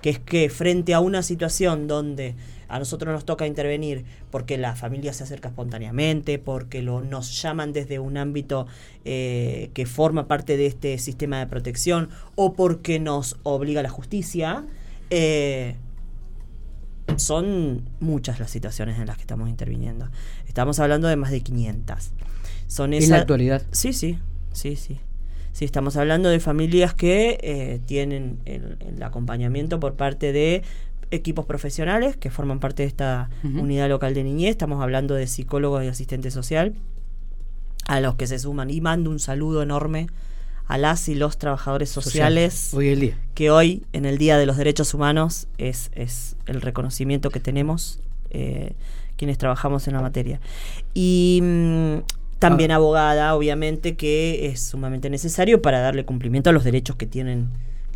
[0.00, 2.34] que es que frente a una situación donde
[2.68, 7.72] a nosotros nos toca intervenir porque la familia se acerca espontáneamente, porque lo, nos llaman
[7.72, 8.66] desde un ámbito
[9.04, 14.64] eh, que forma parte de este sistema de protección o porque nos obliga la justicia,
[15.10, 15.76] eh,
[17.16, 20.08] son muchas las situaciones en las que estamos interviniendo.
[20.48, 22.10] Estamos hablando de más de 500.
[22.66, 23.62] Son ¿En la actualidad?
[23.70, 24.18] Sí, sí,
[24.52, 24.98] sí, sí.
[25.56, 30.60] Sí, estamos hablando de familias que eh, tienen el, acompañamiento por parte de
[31.10, 34.50] equipos profesionales que forman parte de esta unidad local de niñez.
[34.50, 36.74] Estamos hablando de psicólogos y asistentes social,
[37.86, 38.68] a los que se suman.
[38.68, 40.08] Y mando un saludo enorme
[40.66, 43.18] a las y los trabajadores sociales hoy el día.
[43.32, 48.00] que hoy en el Día de los Derechos Humanos es, es el reconocimiento que tenemos
[48.28, 48.74] eh,
[49.16, 50.38] quienes trabajamos en la materia.
[50.92, 51.96] Y mm,
[52.38, 52.76] también ah.
[52.76, 57.48] abogada, obviamente, que es sumamente necesario para darle cumplimiento a los derechos que tienen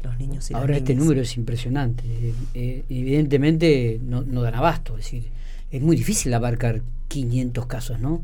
[0.03, 2.05] los niños y Ahora este número es impresionante.
[2.07, 5.31] Eh, eh, evidentemente no, no dan abasto, es decir,
[5.71, 8.23] es muy difícil abarcar 500 casos, ¿no?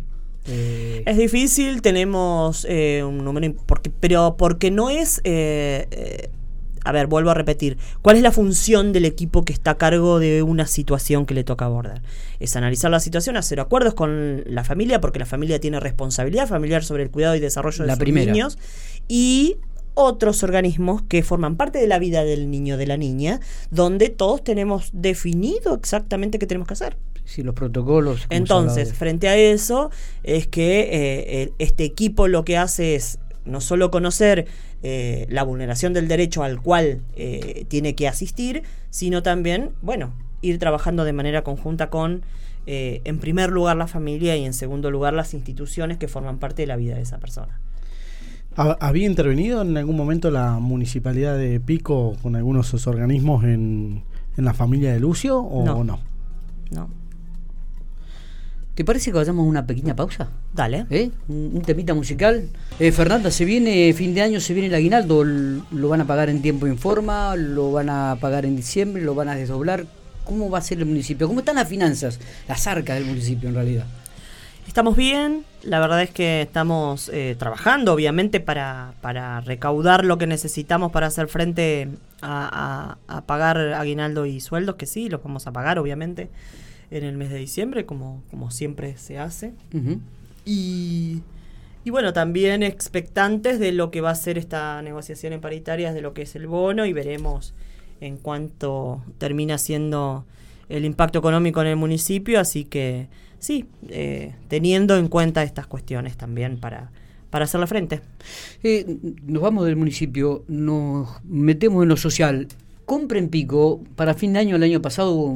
[0.48, 5.20] Eh, es difícil, tenemos un número, porque, pero porque no es...
[6.86, 10.20] a ver, vuelvo a repetir, ¿cuál es la función del equipo que está a cargo
[10.20, 12.00] de una situación que le toca abordar?
[12.38, 16.84] Es analizar la situación, hacer acuerdos con la familia, porque la familia tiene responsabilidad familiar
[16.84, 18.56] sobre el cuidado y desarrollo de sus niños,
[19.08, 19.56] y
[19.94, 23.40] otros organismos que forman parte de la vida del niño de la niña,
[23.72, 26.96] donde todos tenemos definido exactamente qué tenemos que hacer.
[27.24, 28.26] Sí, los protocolos.
[28.30, 29.90] Entonces, frente a eso,
[30.22, 34.46] es que eh, este equipo lo que hace es no solo conocer
[34.82, 40.58] eh, la vulneración del derecho al cual eh, tiene que asistir, sino también, bueno, ir
[40.58, 42.22] trabajando de manera conjunta con,
[42.66, 46.66] en primer lugar, la familia y en segundo lugar, las instituciones que forman parte de
[46.66, 47.60] la vida de esa persona.
[48.56, 54.02] ¿Había intervenido en algún momento la municipalidad de Pico con algunos de sus organismos en,
[54.36, 56.00] la familia de Lucio o no?
[56.70, 56.88] No.
[58.76, 60.28] ¿Te parece que vayamos a una pequeña pausa?
[60.52, 60.84] Dale.
[60.90, 61.10] ¿Eh?
[61.28, 62.46] Un, temita musical.
[62.78, 65.24] Eh, Fernanda, se viene fin de año, se viene el aguinaldo.
[65.24, 67.36] ¿Lo van a pagar en tiempo y forma?
[67.36, 69.02] ¿Lo van a pagar en diciembre?
[69.02, 69.86] ¿Lo van a desdoblar?
[70.24, 71.26] ¿Cómo va a ser el municipio?
[71.26, 72.20] ¿Cómo están las finanzas?
[72.48, 73.86] Las arcas del municipio en realidad.
[74.68, 80.26] Estamos bien, la verdad es que estamos eh, trabajando obviamente para, para, recaudar lo que
[80.26, 81.88] necesitamos para hacer frente
[82.20, 86.28] a, pagar aguinaldo y sueldos, que sí, los vamos a pagar obviamente
[86.90, 89.52] en el mes de diciembre, como, como siempre se hace.
[90.44, 91.22] y,
[91.84, 96.02] y, bueno, también expectantes de lo que va a ser esta negociación en paritarias, de
[96.02, 97.54] lo que es el bono, y veremos
[98.00, 100.24] en cuánto termina siendo
[100.68, 106.16] el impacto económico en el municipio, así que sí, eh, teniendo en cuenta estas cuestiones
[106.16, 106.90] también para,
[107.30, 108.00] para hacerle frente.
[108.62, 112.48] Eh, nos vamos del municipio, nos metemos en lo social.
[112.84, 115.34] Compren Pico, para fin de año, el año pasado,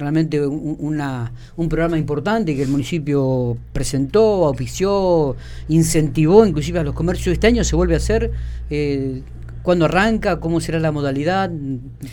[0.00, 5.36] realmente un, una, un programa importante que el municipio presentó, auspició,
[5.68, 7.32] incentivó inclusive a los comercios.
[7.34, 8.32] Este año se vuelve a hacer.
[8.70, 9.22] Eh,
[9.62, 10.40] ¿Cuándo arranca?
[10.40, 11.50] ¿Cómo será la modalidad?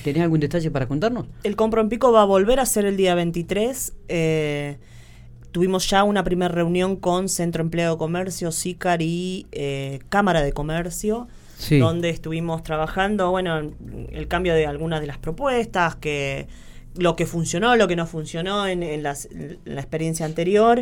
[0.03, 1.27] ¿Tenés algún detalle para contarnos?
[1.43, 3.93] El Compro en Pico va a volver a ser el día 23.
[4.09, 4.77] Eh,
[5.51, 10.51] tuvimos ya una primera reunión con Centro Empleo de Comercio, SICAR y eh, Cámara de
[10.51, 11.29] Comercio,
[11.79, 13.71] donde estuvimos trabajando, bueno,
[14.11, 16.47] el cambio de algunas de las propuestas que
[16.97, 20.81] lo que funcionó, lo que no funcionó en, la experiencia anterior,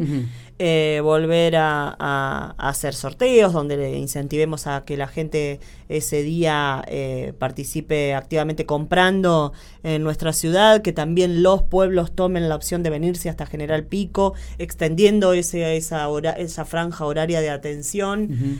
[0.60, 7.34] eh, volver a, hacer sorteos donde le incentivemos a que la gente ese día eh,
[7.38, 13.30] participe activamente comprando en nuestra ciudad, que también los pueblos tomen la opción de venirse
[13.30, 18.60] hasta General Pico, extendiendo ese, esa, esa franja horaria de atención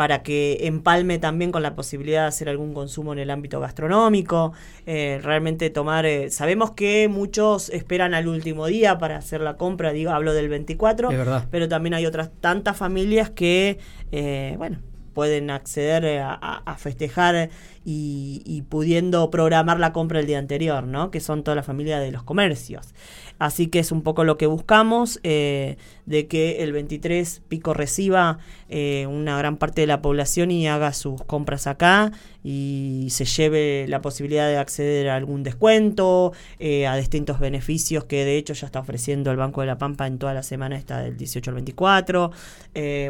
[0.00, 4.54] para que empalme también con la posibilidad de hacer algún consumo en el ámbito gastronómico,
[4.86, 9.92] eh, realmente tomar, eh, sabemos que muchos esperan al último día para hacer la compra,
[9.92, 11.10] digo, hablo del 24,
[11.50, 13.78] pero también hay otras tantas familias que,
[14.10, 14.78] eh, bueno,
[15.12, 17.50] pueden acceder a, festejar
[17.84, 21.10] y, y, pudiendo programar la compra el día anterior, ¿no?
[21.10, 22.94] Que son toda la familia de los comercios.
[23.40, 28.38] Así que es un poco lo que buscamos, eh, de que el 23 Pico reciba
[28.68, 32.12] eh, una gran parte de la población y haga sus compras acá
[32.44, 38.26] y se lleve la posibilidad de acceder a algún descuento, eh, a distintos beneficios que
[38.26, 41.00] de hecho ya está ofreciendo el Banco de la Pampa en toda la semana esta
[41.00, 42.32] del 18 al 24.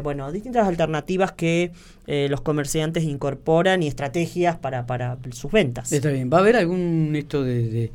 [0.01, 1.73] bueno, distintas alternativas que
[2.07, 5.91] los comerciantes incorporan y estrategias para, para sus ventas.
[5.91, 7.91] Está bien, ¿va a haber algún esto de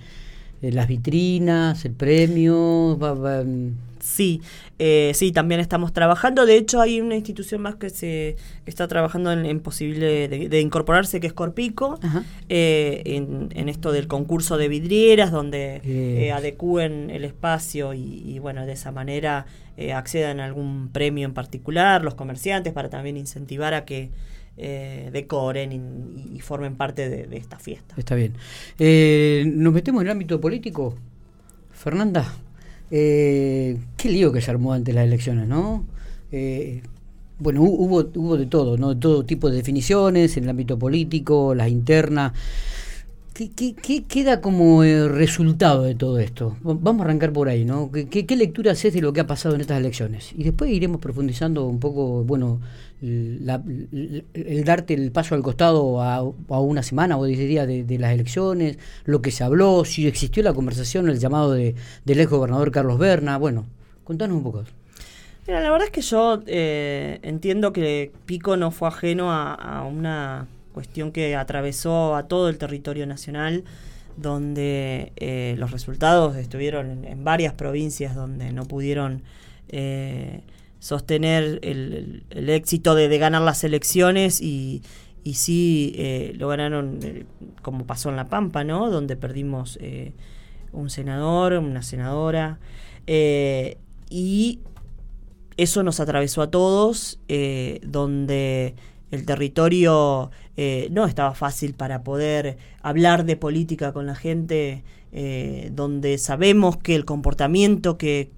[0.73, 2.99] las vitrinas, el premio.
[4.07, 4.41] Sí,
[4.79, 6.47] eh, sí, también estamos trabajando.
[6.47, 11.27] De hecho, hay una institución más que se está trabajando en, posible de, incorporarse, que
[11.27, 11.99] es Corpico,
[12.49, 18.73] eh, en, esto del concurso de vidrieras, donde eh, adecúen el espacio y, bueno, de
[18.73, 19.47] esa manera
[19.93, 24.11] accedan a algún premio en particular, los comerciantes, para también incentivar a que
[24.57, 27.95] decoren y, formen parte de, esta fiesta.
[27.99, 28.35] Está bien.
[29.63, 30.97] ¿Nos metemos en el ámbito político?
[31.73, 32.35] Fernanda.
[32.91, 35.85] Eh, qué lío que se armó ante las elecciones, ¿no?
[36.33, 36.83] Eh,
[37.39, 38.95] bueno, hubo, hubo de todo, ¿no?
[38.95, 42.33] De todo tipo de definiciones en el ámbito político, las internas.
[43.37, 46.57] ¿Qué, queda como eh, resultado de todo esto?
[46.63, 47.91] Vamos a arrancar por ahí, ¿no?
[47.93, 50.33] ¿Qué, lectura haces de lo que ha pasado en estas elecciones?
[50.35, 52.61] Y después iremos profundizando un poco, bueno,
[53.03, 53.45] el,
[54.65, 59.21] darte el paso al costado a, una semana o diez días de, las elecciones, lo
[59.21, 61.75] que se habló, si existió la conversación, el llamado de,
[62.07, 63.37] del ex gobernador Carlos Berna.
[63.37, 63.67] Bueno,
[64.05, 64.65] contanos un poco.
[65.47, 70.49] Mira, la verdad es que yo eh, entiendo que Pico no fue ajeno a una
[70.77, 73.65] cuestión que atravesó a todo el territorio nacional,
[74.19, 79.23] donde eh, los resultados estuvieron en, varias provincias donde no pudieron
[79.71, 80.43] eh,
[80.79, 84.83] sostener el, éxito de, ganar las elecciones y,
[85.33, 87.01] sí eh, lo ganaron
[87.63, 88.91] como pasó en La Pampa, ¿no?
[88.91, 89.79] Donde perdimos
[90.73, 92.59] un senador, una senadora,
[93.07, 94.61] y
[95.57, 97.19] eso nos atravesó a todos,
[97.83, 98.75] donde
[99.11, 105.71] el territorio eh, no estaba fácil para poder hablar de política con la gente, eh,
[105.75, 108.31] donde sabemos que el comportamiento que,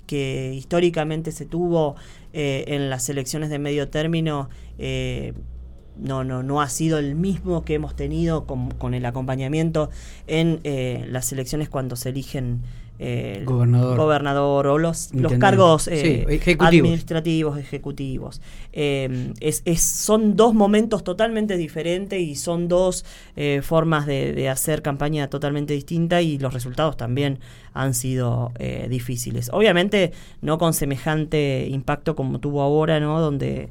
[0.54, 1.96] históricamente se tuvo
[2.33, 4.48] eh, en las elecciones de medio término
[5.96, 9.90] no, no, no ha sido el mismo que hemos tenido con, con el acompañamiento
[10.28, 10.61] en
[11.11, 12.61] las elecciones cuando se eligen
[13.01, 13.97] eh, gobernador.
[13.97, 16.27] gobernador o los, los cargos eh,
[16.59, 18.41] administrativos, ejecutivos.
[18.73, 23.05] Eh, es, son dos momentos totalmente diferentes y son dos
[23.63, 27.39] formas de, hacer campaña totalmente distinta y los resultados también
[27.73, 28.53] han sido
[28.89, 29.51] difíciles.
[29.53, 33.21] Obviamente no con semejante impacto como tuvo ahora, ¿no?
[33.21, 33.69] Donde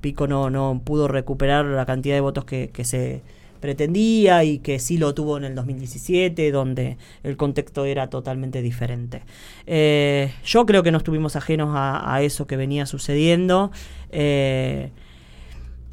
[0.00, 3.22] Pico no, no pudo recuperar la cantidad de votos que, que se
[3.64, 9.22] pretendía y que sí lo tuvo en el 2017, donde el contexto era totalmente diferente.
[9.66, 13.70] Eh, yo creo que no estuvimos ajenos a, eso que venía sucediendo.
[14.10, 14.90] Eh,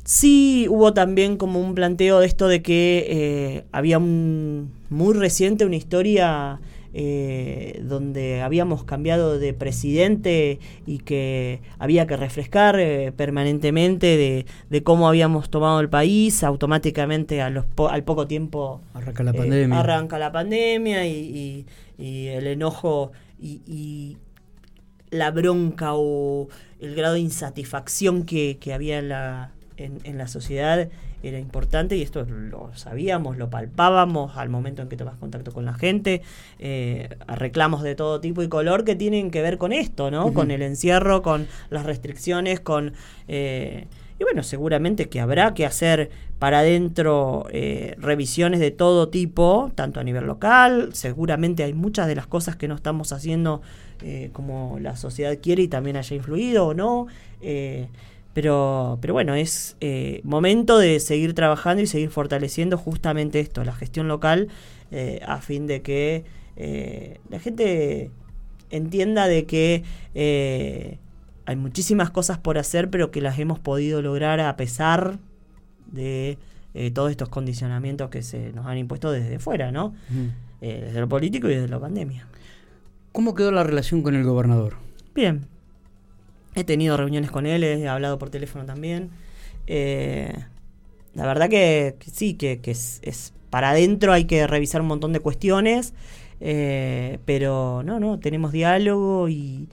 [0.04, 5.64] sí hubo también como un planteo de esto de que eh, había un, muy reciente
[5.64, 6.60] una historia
[6.94, 15.08] eh, donde habíamos cambiado de presidente y que había que refrescar eh, permanentemente de, cómo
[15.08, 20.32] habíamos tomado el país, automáticamente a los al poco tiempo arranca la pandemia, arranca la
[20.34, 21.66] pandemia y,
[21.98, 24.18] el enojo y,
[25.12, 26.48] la bronca o
[26.80, 29.52] el grado de insatisfacción que, había en la,
[29.84, 30.90] en la sociedad
[31.24, 35.66] era importante y esto lo sabíamos, lo palpábamos al momento en que tomas contacto con
[35.66, 36.22] la gente,
[36.60, 40.34] eh, reclamos de todo tipo y color que tienen que ver con esto, ¿no?
[40.34, 42.94] Con el encierro, con las restricciones, con...
[43.28, 43.86] Eh,
[44.20, 50.00] y bueno, seguramente que habrá que hacer para adentro eh, revisiones de todo tipo, tanto
[50.00, 53.62] a nivel local, seguramente hay muchas de las cosas que no estamos haciendo
[54.34, 57.06] como la sociedad quiere y también haya influido o no.
[58.34, 63.74] Pero, pero bueno, es eh, momento de seguir trabajando y seguir fortaleciendo justamente esto, la
[63.74, 64.48] gestión local,
[64.92, 66.24] eh, a fin de que
[66.56, 68.10] eh, la gente
[68.70, 69.84] entienda de que
[71.46, 75.20] hay muchísimas cosas por hacer, pero que las hemos podido lograr a pesar
[75.88, 76.38] de
[76.94, 79.94] todos estos condicionamientos que se nos han impuesto desde fuera, ¿no?
[80.62, 82.28] desde lo político y desde la pandemia.
[83.12, 84.76] ¿Cómo quedó la relación con el gobernador?
[85.14, 85.48] Bien,
[86.56, 89.10] He tenido reuniones con él, he hablado por teléfono también.
[89.68, 90.34] Eh,
[91.14, 95.94] la verdad que, sí, que, es, para adentro hay que revisar un montón de cuestiones,
[96.40, 99.70] eh, pero no, no, tenemos diálogo y,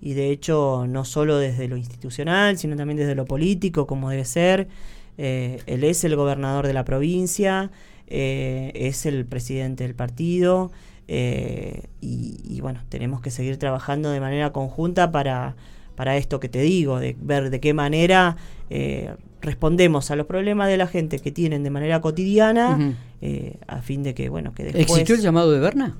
[0.00, 4.24] y, de hecho no solo desde lo institucional, sino también desde lo político, como debe
[4.24, 4.68] ser.
[5.16, 7.70] Eh, él es el gobernador de la provincia,
[8.06, 10.70] es el presidente del partido
[11.06, 15.56] y bueno, tenemos que seguir trabajando de manera conjunta para
[15.98, 18.36] para esto que te digo, de ver de qué manera
[18.70, 23.82] eh, respondemos a los problemas de la gente que tienen de manera cotidiana, eh, a
[23.82, 24.84] fin de que, bueno, que después...
[24.84, 25.96] ¿Existió el llamado de Berna?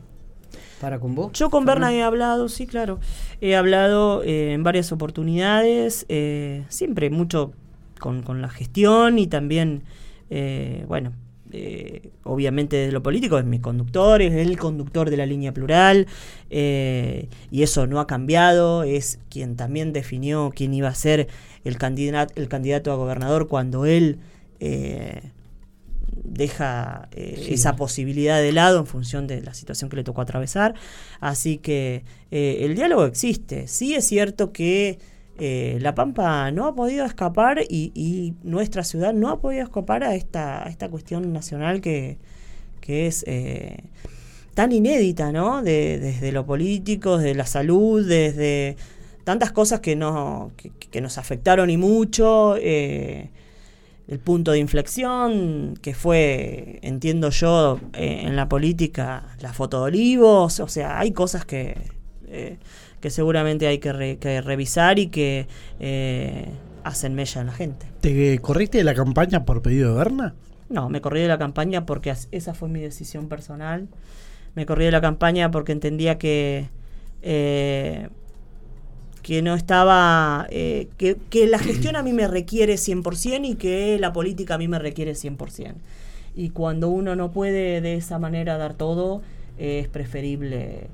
[0.80, 1.32] ¿Para con vos?
[1.32, 3.00] Yo con Berna he hablado, sí, claro.
[3.40, 6.06] He hablado eh, en varias oportunidades,
[6.68, 7.50] siempre mucho
[7.98, 9.82] con, con, la gestión y también,
[10.86, 11.10] bueno,
[11.52, 16.06] eh, obviamente de lo político, es mi conductor, es el conductor de la línea plural,
[16.50, 21.28] eh, y eso no ha cambiado, es quien también definió quién iba a ser
[21.64, 24.18] el candidato, el candidato a gobernador cuando él
[24.60, 25.22] eh,
[26.24, 30.74] deja esa posibilidad de lado en función de la situación que le tocó atravesar.
[31.20, 33.66] Así que el diálogo existe.
[33.68, 34.98] Sí es cierto que
[35.38, 40.14] eh, la Pampa no ha podido escapar y, nuestra ciudad no ha podido escapar a
[40.14, 42.18] esta, esta cuestión nacional que,
[42.88, 43.84] es eh,
[44.54, 45.62] tan inédita, ¿no?
[45.62, 48.76] desde lo político, desde la salud, desde
[49.24, 52.56] tantas cosas que, no, que, nos afectaron y mucho.
[52.56, 53.30] Eh,
[54.08, 60.60] el punto de inflexión que fue, entiendo yo, en la política, la foto de olivos,
[60.60, 61.76] o sea, hay cosas que
[63.00, 65.46] que seguramente hay que, revisar y que
[65.80, 66.46] eh,
[66.84, 67.86] hacen mella en la gente.
[68.00, 70.34] ¿Te corriste de la campaña por pedido de Berna?
[70.68, 73.88] No, me corrí de la campaña porque esa fue mi decisión personal.
[74.54, 76.68] Me corrí de la campaña porque entendía que
[77.22, 78.08] eh,
[79.22, 83.98] que no estaba, eh, que, que, la gestión a mí me requiere 100% y que
[83.98, 85.74] la política a mí me requiere 100%.
[86.34, 89.20] Y cuando uno no puede de esa manera dar todo,
[89.58, 90.88] es preferible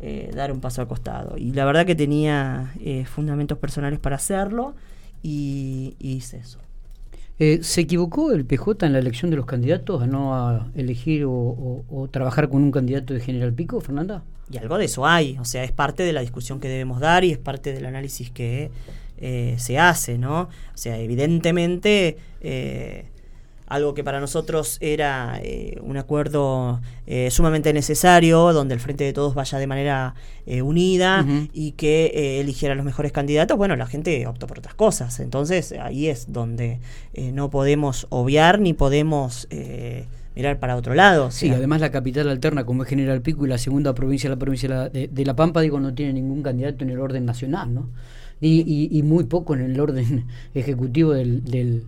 [0.00, 1.38] eh, dar un paso al costado.
[1.38, 4.74] Y la verdad que tenía eh, fundamentos personales para hacerlo
[5.22, 6.58] y, hice eso.
[7.38, 12.08] Eh, ¿Se equivocó el PJ en la elección de los candidatos a no elegir o,
[12.10, 14.22] trabajar con un candidato de General Pico, Fernanda?
[14.50, 17.24] Y algo de eso hay, o sea, es parte de la discusión que debemos dar
[17.24, 18.70] y es parte del análisis que
[19.18, 20.42] se hace, ¿no?
[20.42, 22.16] O sea, evidentemente
[23.66, 29.12] algo que para nosotros era eh, un acuerdo eh, sumamente necesario, donde el Frente de
[29.12, 30.14] Todos vaya de manera
[30.46, 35.18] eh, unida y que eligiera los mejores candidatos, bueno, la gente optó por otras cosas.
[35.20, 36.80] Entonces ahí es donde
[37.32, 39.48] no podemos obviar ni podemos
[40.36, 41.30] mirar para otro lado.
[41.30, 44.88] Sí, además la capital alterna como es General Pico y la segunda provincia, la provincia
[44.88, 47.88] de, La Pampa, digo, no tiene ningún candidato en el orden nacional, ¿no?
[48.40, 51.84] Y, muy poco en el orden ejecutivo del del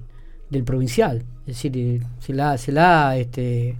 [0.64, 1.24] provincial.
[1.46, 3.76] Es decir, eh, se la, se la este,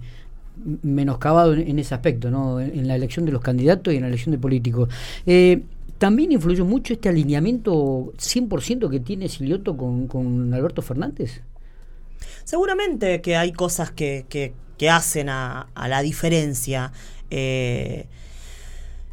[0.83, 2.59] menoscabado en, ese aspecto, ¿no?
[2.59, 4.89] En, la elección de los candidatos y en la elección de políticos.
[5.25, 5.63] Eh,
[5.97, 11.41] también influyó mucho este alineamiento 100% que tiene Silioto con, con, Alberto Fernández.
[12.43, 16.91] Seguramente que hay cosas que, que, que hacen a, a, la diferencia.
[17.29, 18.07] Eh,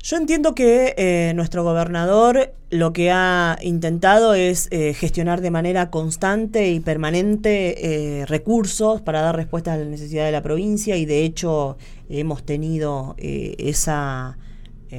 [0.06, 5.90] yo entiendo que eh, nuestro gobernador lo que ha intentado es eh, gestionar de manera
[5.90, 11.06] constante y permanente eh, recursos para dar respuesta a las necesidades de la provincia y
[11.06, 11.76] de hecho
[12.08, 14.38] hemos tenido esa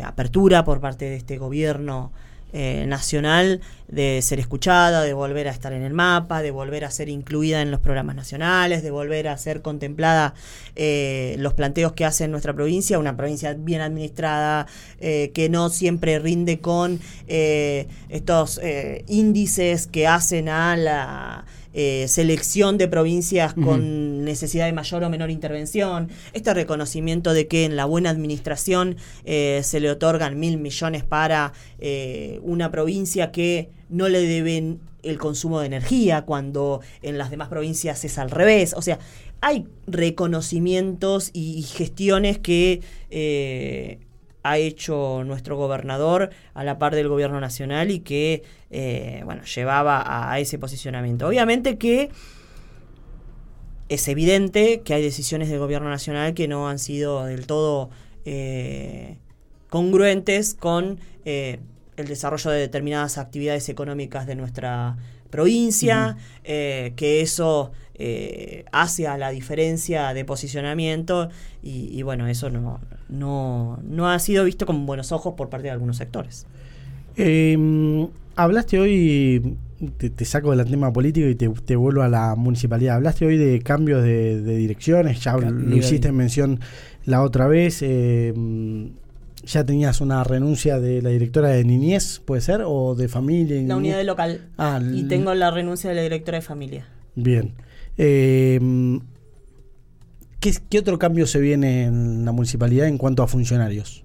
[0.03, 2.11] apertura por parte de este gobierno
[2.53, 6.91] eh, nacional de ser escuchada, de volver a estar en el mapa, de volver a
[6.91, 10.33] ser incluida en los programas nacionales, de volver a ser contemplada
[10.77, 14.65] eh, los planteos que hace nuestra provincia, una provincia bien administrada,
[15.01, 18.61] eh, que no siempre rinde con estos
[19.07, 21.45] índices que hacen a la
[21.79, 27.65] eh, selección de provincias con necesidad de mayor o menor intervención, este reconocimiento de que
[27.65, 33.69] en la buena administración eh, se le otorgan mil millones para eh, una provincia que
[33.89, 38.73] no le deben el consumo de energía, cuando en las demás provincias es al revés.
[38.75, 38.97] O sea,
[39.41, 42.81] hay reconocimientos y gestiones que
[44.49, 50.31] ha hecho nuestro gobernador a la par del gobierno nacional y que, eh, bueno, llevaba
[50.31, 51.27] a, ese posicionamiento.
[51.27, 52.09] Obviamente que
[53.89, 57.89] es evidente que hay decisiones del gobierno nacional que no han sido del todo
[58.25, 59.17] eh,
[59.69, 61.59] congruentes con eh,
[61.95, 64.97] el desarrollo de determinadas actividades económicas de nuestra
[65.29, 71.29] provincia, que eso eh, hacia la diferencia de posicionamiento
[71.63, 72.79] y, bueno, eso no,
[73.09, 76.45] no, no, ha sido visto con buenos ojos por parte de algunos sectores.
[77.15, 79.57] Em, hablaste hoy,
[79.97, 84.03] te, saco del tema político y te, vuelvo a la municipalidad, hablaste hoy de cambios
[84.03, 86.59] de, direcciones, ya lo hiciste en mención
[87.05, 87.81] la otra vez.
[87.81, 88.91] Em,
[89.43, 92.63] ya tenías una renuncia de la directora de niñez, ¿puede ser?
[92.65, 93.61] ¿O de familia?
[93.61, 94.41] la unidad de local.
[94.57, 96.87] Ah, y tengo la renuncia de la directora de familia.
[97.15, 97.53] Bien.
[97.97, 98.59] Eh,
[100.39, 104.03] ¿qué, otro cambio se viene en la municipalidad en cuanto a funcionarios?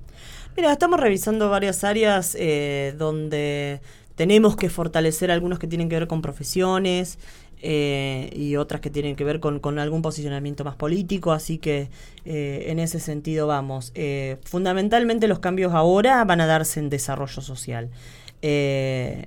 [0.56, 3.80] Mira, estamos revisando varias áreas eh, donde
[4.14, 7.18] tenemos que fortalecer algunos que tienen que ver con profesiones.
[7.64, 11.90] Eh, y otras que tienen que ver con, algún posicionamiento más político, así que
[12.24, 13.92] eh, en ese sentido vamos.
[13.94, 17.90] Eh, fundamentalmente los cambios ahora van a darse en desarrollo social.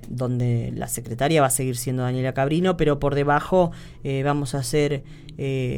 [0.08, 3.70] donde la secretaria va a seguir siendo Daniela Cabrino, pero por debajo
[4.24, 5.04] vamos a hacer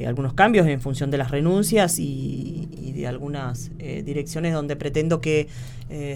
[0.08, 5.46] algunos cambios en función de las renuncias y, y de algunas direcciones donde pretendo que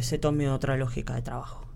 [0.01, 1.72] se tome otra lógica de trabajo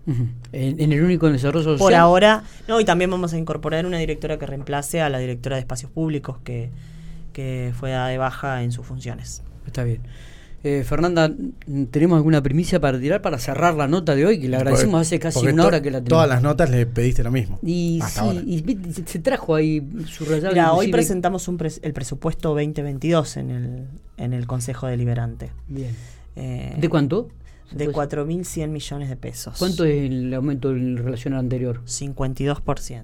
[0.51, 1.79] en, el único desarrollo social.
[1.79, 5.57] Por ahora, no, y también vamos a incorporar una directora que reemplace a la directora
[5.57, 6.69] de espacios públicos que,
[7.33, 9.43] que fue dada de baja en sus funciones.
[9.65, 10.01] Está bien.
[10.63, 11.31] Eh, Fernanda,
[11.91, 14.39] ¿tenemos alguna primicia para tirar para cerrar la nota de hoy?
[14.39, 16.09] Que le agradecemos hace casi una hora que la tenemos.
[16.09, 17.59] Todas las notas le pediste lo mismo.
[17.61, 23.51] Y sí, y se trajo ahí su Mira, hoy presentamos un el presupuesto 2022 en
[23.51, 23.87] el,
[24.17, 25.51] en el Consejo Deliberante.
[25.67, 25.95] Bien.
[26.35, 27.29] Eh, ¿De cuánto?
[27.71, 29.55] De 4.100 millones de pesos.
[29.57, 31.81] ¿Cuánto es el aumento en relación al anterior?
[31.85, 33.03] 52%.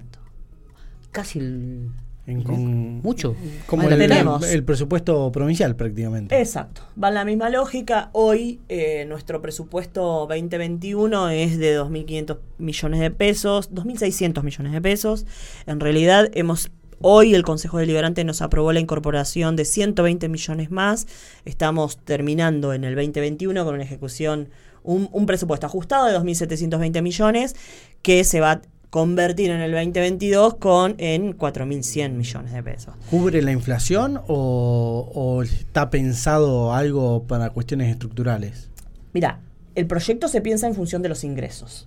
[1.10, 1.90] Casi el...
[2.26, 3.36] mucho.
[3.66, 6.38] Como el, el, presupuesto provincial prácticamente.
[6.38, 6.82] Exacto.
[7.00, 8.10] Va en la misma lógica.
[8.12, 15.26] Hoy eh, nuestro presupuesto 2021 es de 2.500 millones de pesos, 2.600 millones de pesos.
[15.66, 16.70] En realidad hemos
[17.06, 21.06] Hoy el Consejo Deliberante nos aprobó la incorporación de 120 millones más.
[21.44, 24.48] Estamos terminando en el 2021 con una ejecución,
[24.82, 27.56] un, presupuesto ajustado de 2.720 millones
[28.00, 32.94] que se va a convertir en el 2022 con en 4.100 millones de pesos.
[33.10, 38.70] ¿Cubre la inflación o, está pensado algo para cuestiones estructurales?
[39.12, 39.40] Mira,
[39.74, 41.86] el proyecto se piensa en función de los ingresos.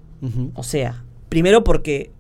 [0.53, 2.11] O sea, primero porque,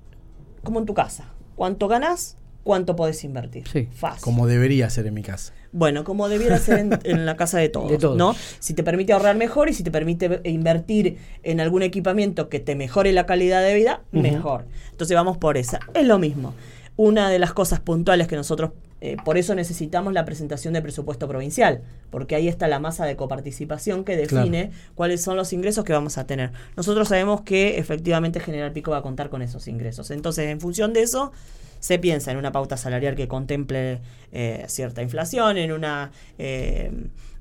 [0.63, 1.25] como en tu casa,
[1.55, 2.37] ¿cuánto ganas?
[2.67, 3.63] Cuánto podés invertir.
[3.71, 3.87] Sí.
[3.93, 4.21] Fácil.
[4.21, 5.53] Como debería ser en mi casa.
[5.71, 8.35] Bueno, como debería ser en, la casa de todos, ¿no?
[8.59, 12.75] Si te permite ahorrar mejor y si te permite invertir en algún equipamiento que te
[12.75, 14.65] mejore la calidad de vida, mejor.
[14.91, 15.79] Entonces vamos por esa.
[15.93, 16.53] Es lo mismo.
[16.97, 21.25] Una de las cosas puntuales que nosotros, eh, por eso necesitamos la presentación de presupuesto
[21.25, 25.93] provincial, porque ahí está la masa de coparticipación que define cuáles son los ingresos que
[25.93, 26.51] vamos a tener.
[26.75, 30.11] Nosotros sabemos que efectivamente General Pico va a contar con esos ingresos.
[30.11, 31.31] Entonces, en función de eso,
[31.79, 33.99] se piensa en una pauta salarial que contemple
[34.31, 36.91] eh, cierta inflación, en una eh,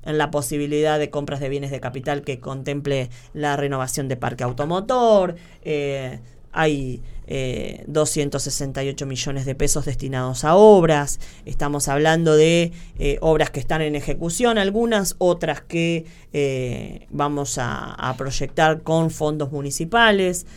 [0.03, 4.43] en la posibilidad de compras de bienes de capital que contemple la renovación de parque
[4.43, 5.35] automotor.
[5.63, 6.19] Eh,
[6.53, 7.03] hay
[7.87, 11.19] 268 millones de pesos destinados a obras.
[11.45, 12.71] Estamos hablando de
[13.19, 16.05] obras que están en ejecución, algunas, otras que
[17.11, 20.47] vamos a, a, proyectar con fondos municipales.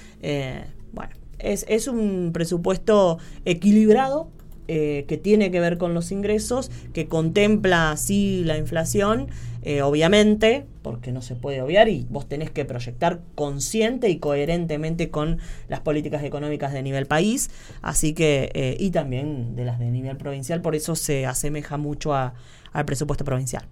[1.42, 4.28] Bueno, es, un presupuesto equilibrado
[4.68, 9.28] eh, que tiene que ver con los ingresos, que contempla sí la inflación,
[9.62, 15.10] eh, obviamente, porque no se puede obviar y vos tenés que proyectar consciente y coherentemente
[15.10, 15.38] con
[15.68, 17.50] las políticas económicas de nivel país,
[17.82, 22.14] así que, eh, y también de las de nivel provincial, por eso se asemeja mucho
[22.14, 22.34] a,
[22.72, 23.64] al presupuesto provincial.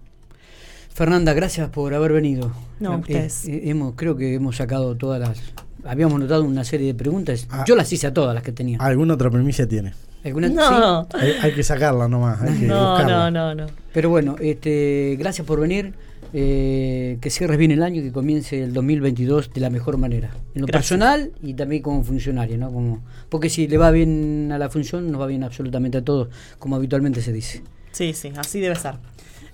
[0.89, 2.51] Fernanda, gracias por haber venido.
[2.81, 3.45] No, ustedes.
[3.47, 5.39] hemos, creo que hemos sacado todas las
[5.85, 7.47] habíamos notado una serie de preguntas.
[7.49, 7.63] Ah.
[7.67, 8.77] Yo las hice a todas las que tenía.
[8.79, 9.93] ¿Alguna otra premisa tiene?
[10.23, 10.49] ¿Alguna?
[10.49, 11.07] No.
[11.41, 12.41] Hay, que sacarla nomás.
[12.61, 13.65] no, no, no, no.
[13.93, 15.93] Pero bueno, este, gracias por venir.
[16.31, 20.29] Eh, que cierres bien el año y que comience el 2022 de la mejor manera.
[20.53, 22.71] En lo personal y también como funcionario, ¿no?
[22.71, 26.27] Como, porque si le va bien a la función, nos va bien absolutamente a todos,
[26.59, 27.63] como habitualmente se dice.
[27.93, 28.95] Sí, sí, así debe ser.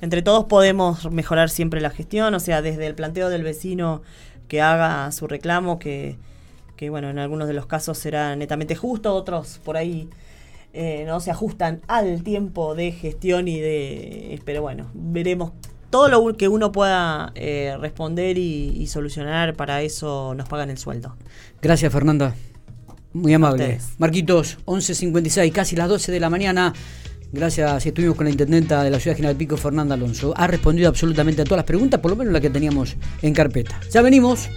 [0.01, 4.01] Entre todos podemos mejorar siempre la gestión, o sea, desde el planteo del vecino
[4.47, 6.17] que haga su reclamo, que,
[6.75, 10.09] que bueno, en algunos de los casos será netamente justo, otros por ahí
[10.77, 14.41] eh, no se ajustan al tiempo de gestión y de...
[14.43, 15.53] Pero bueno, veremos
[15.89, 21.15] todo lo que uno pueda eh, responder y, solucionar, para eso nos pagan el sueldo.
[21.61, 22.35] Gracias, Fernanda.
[23.13, 23.79] Muy amable.
[23.97, 26.73] Marquitos, 11.56, casi las 12 de la mañana.
[27.35, 30.33] Gracias, estuvimos con la intendenta de la ciudad General Pico, Fernanda Alonso.
[30.37, 33.77] Ha respondido absolutamente a todas las preguntas, por lo menos las que teníamos en carpeta.
[33.91, 34.47] Ya venimos.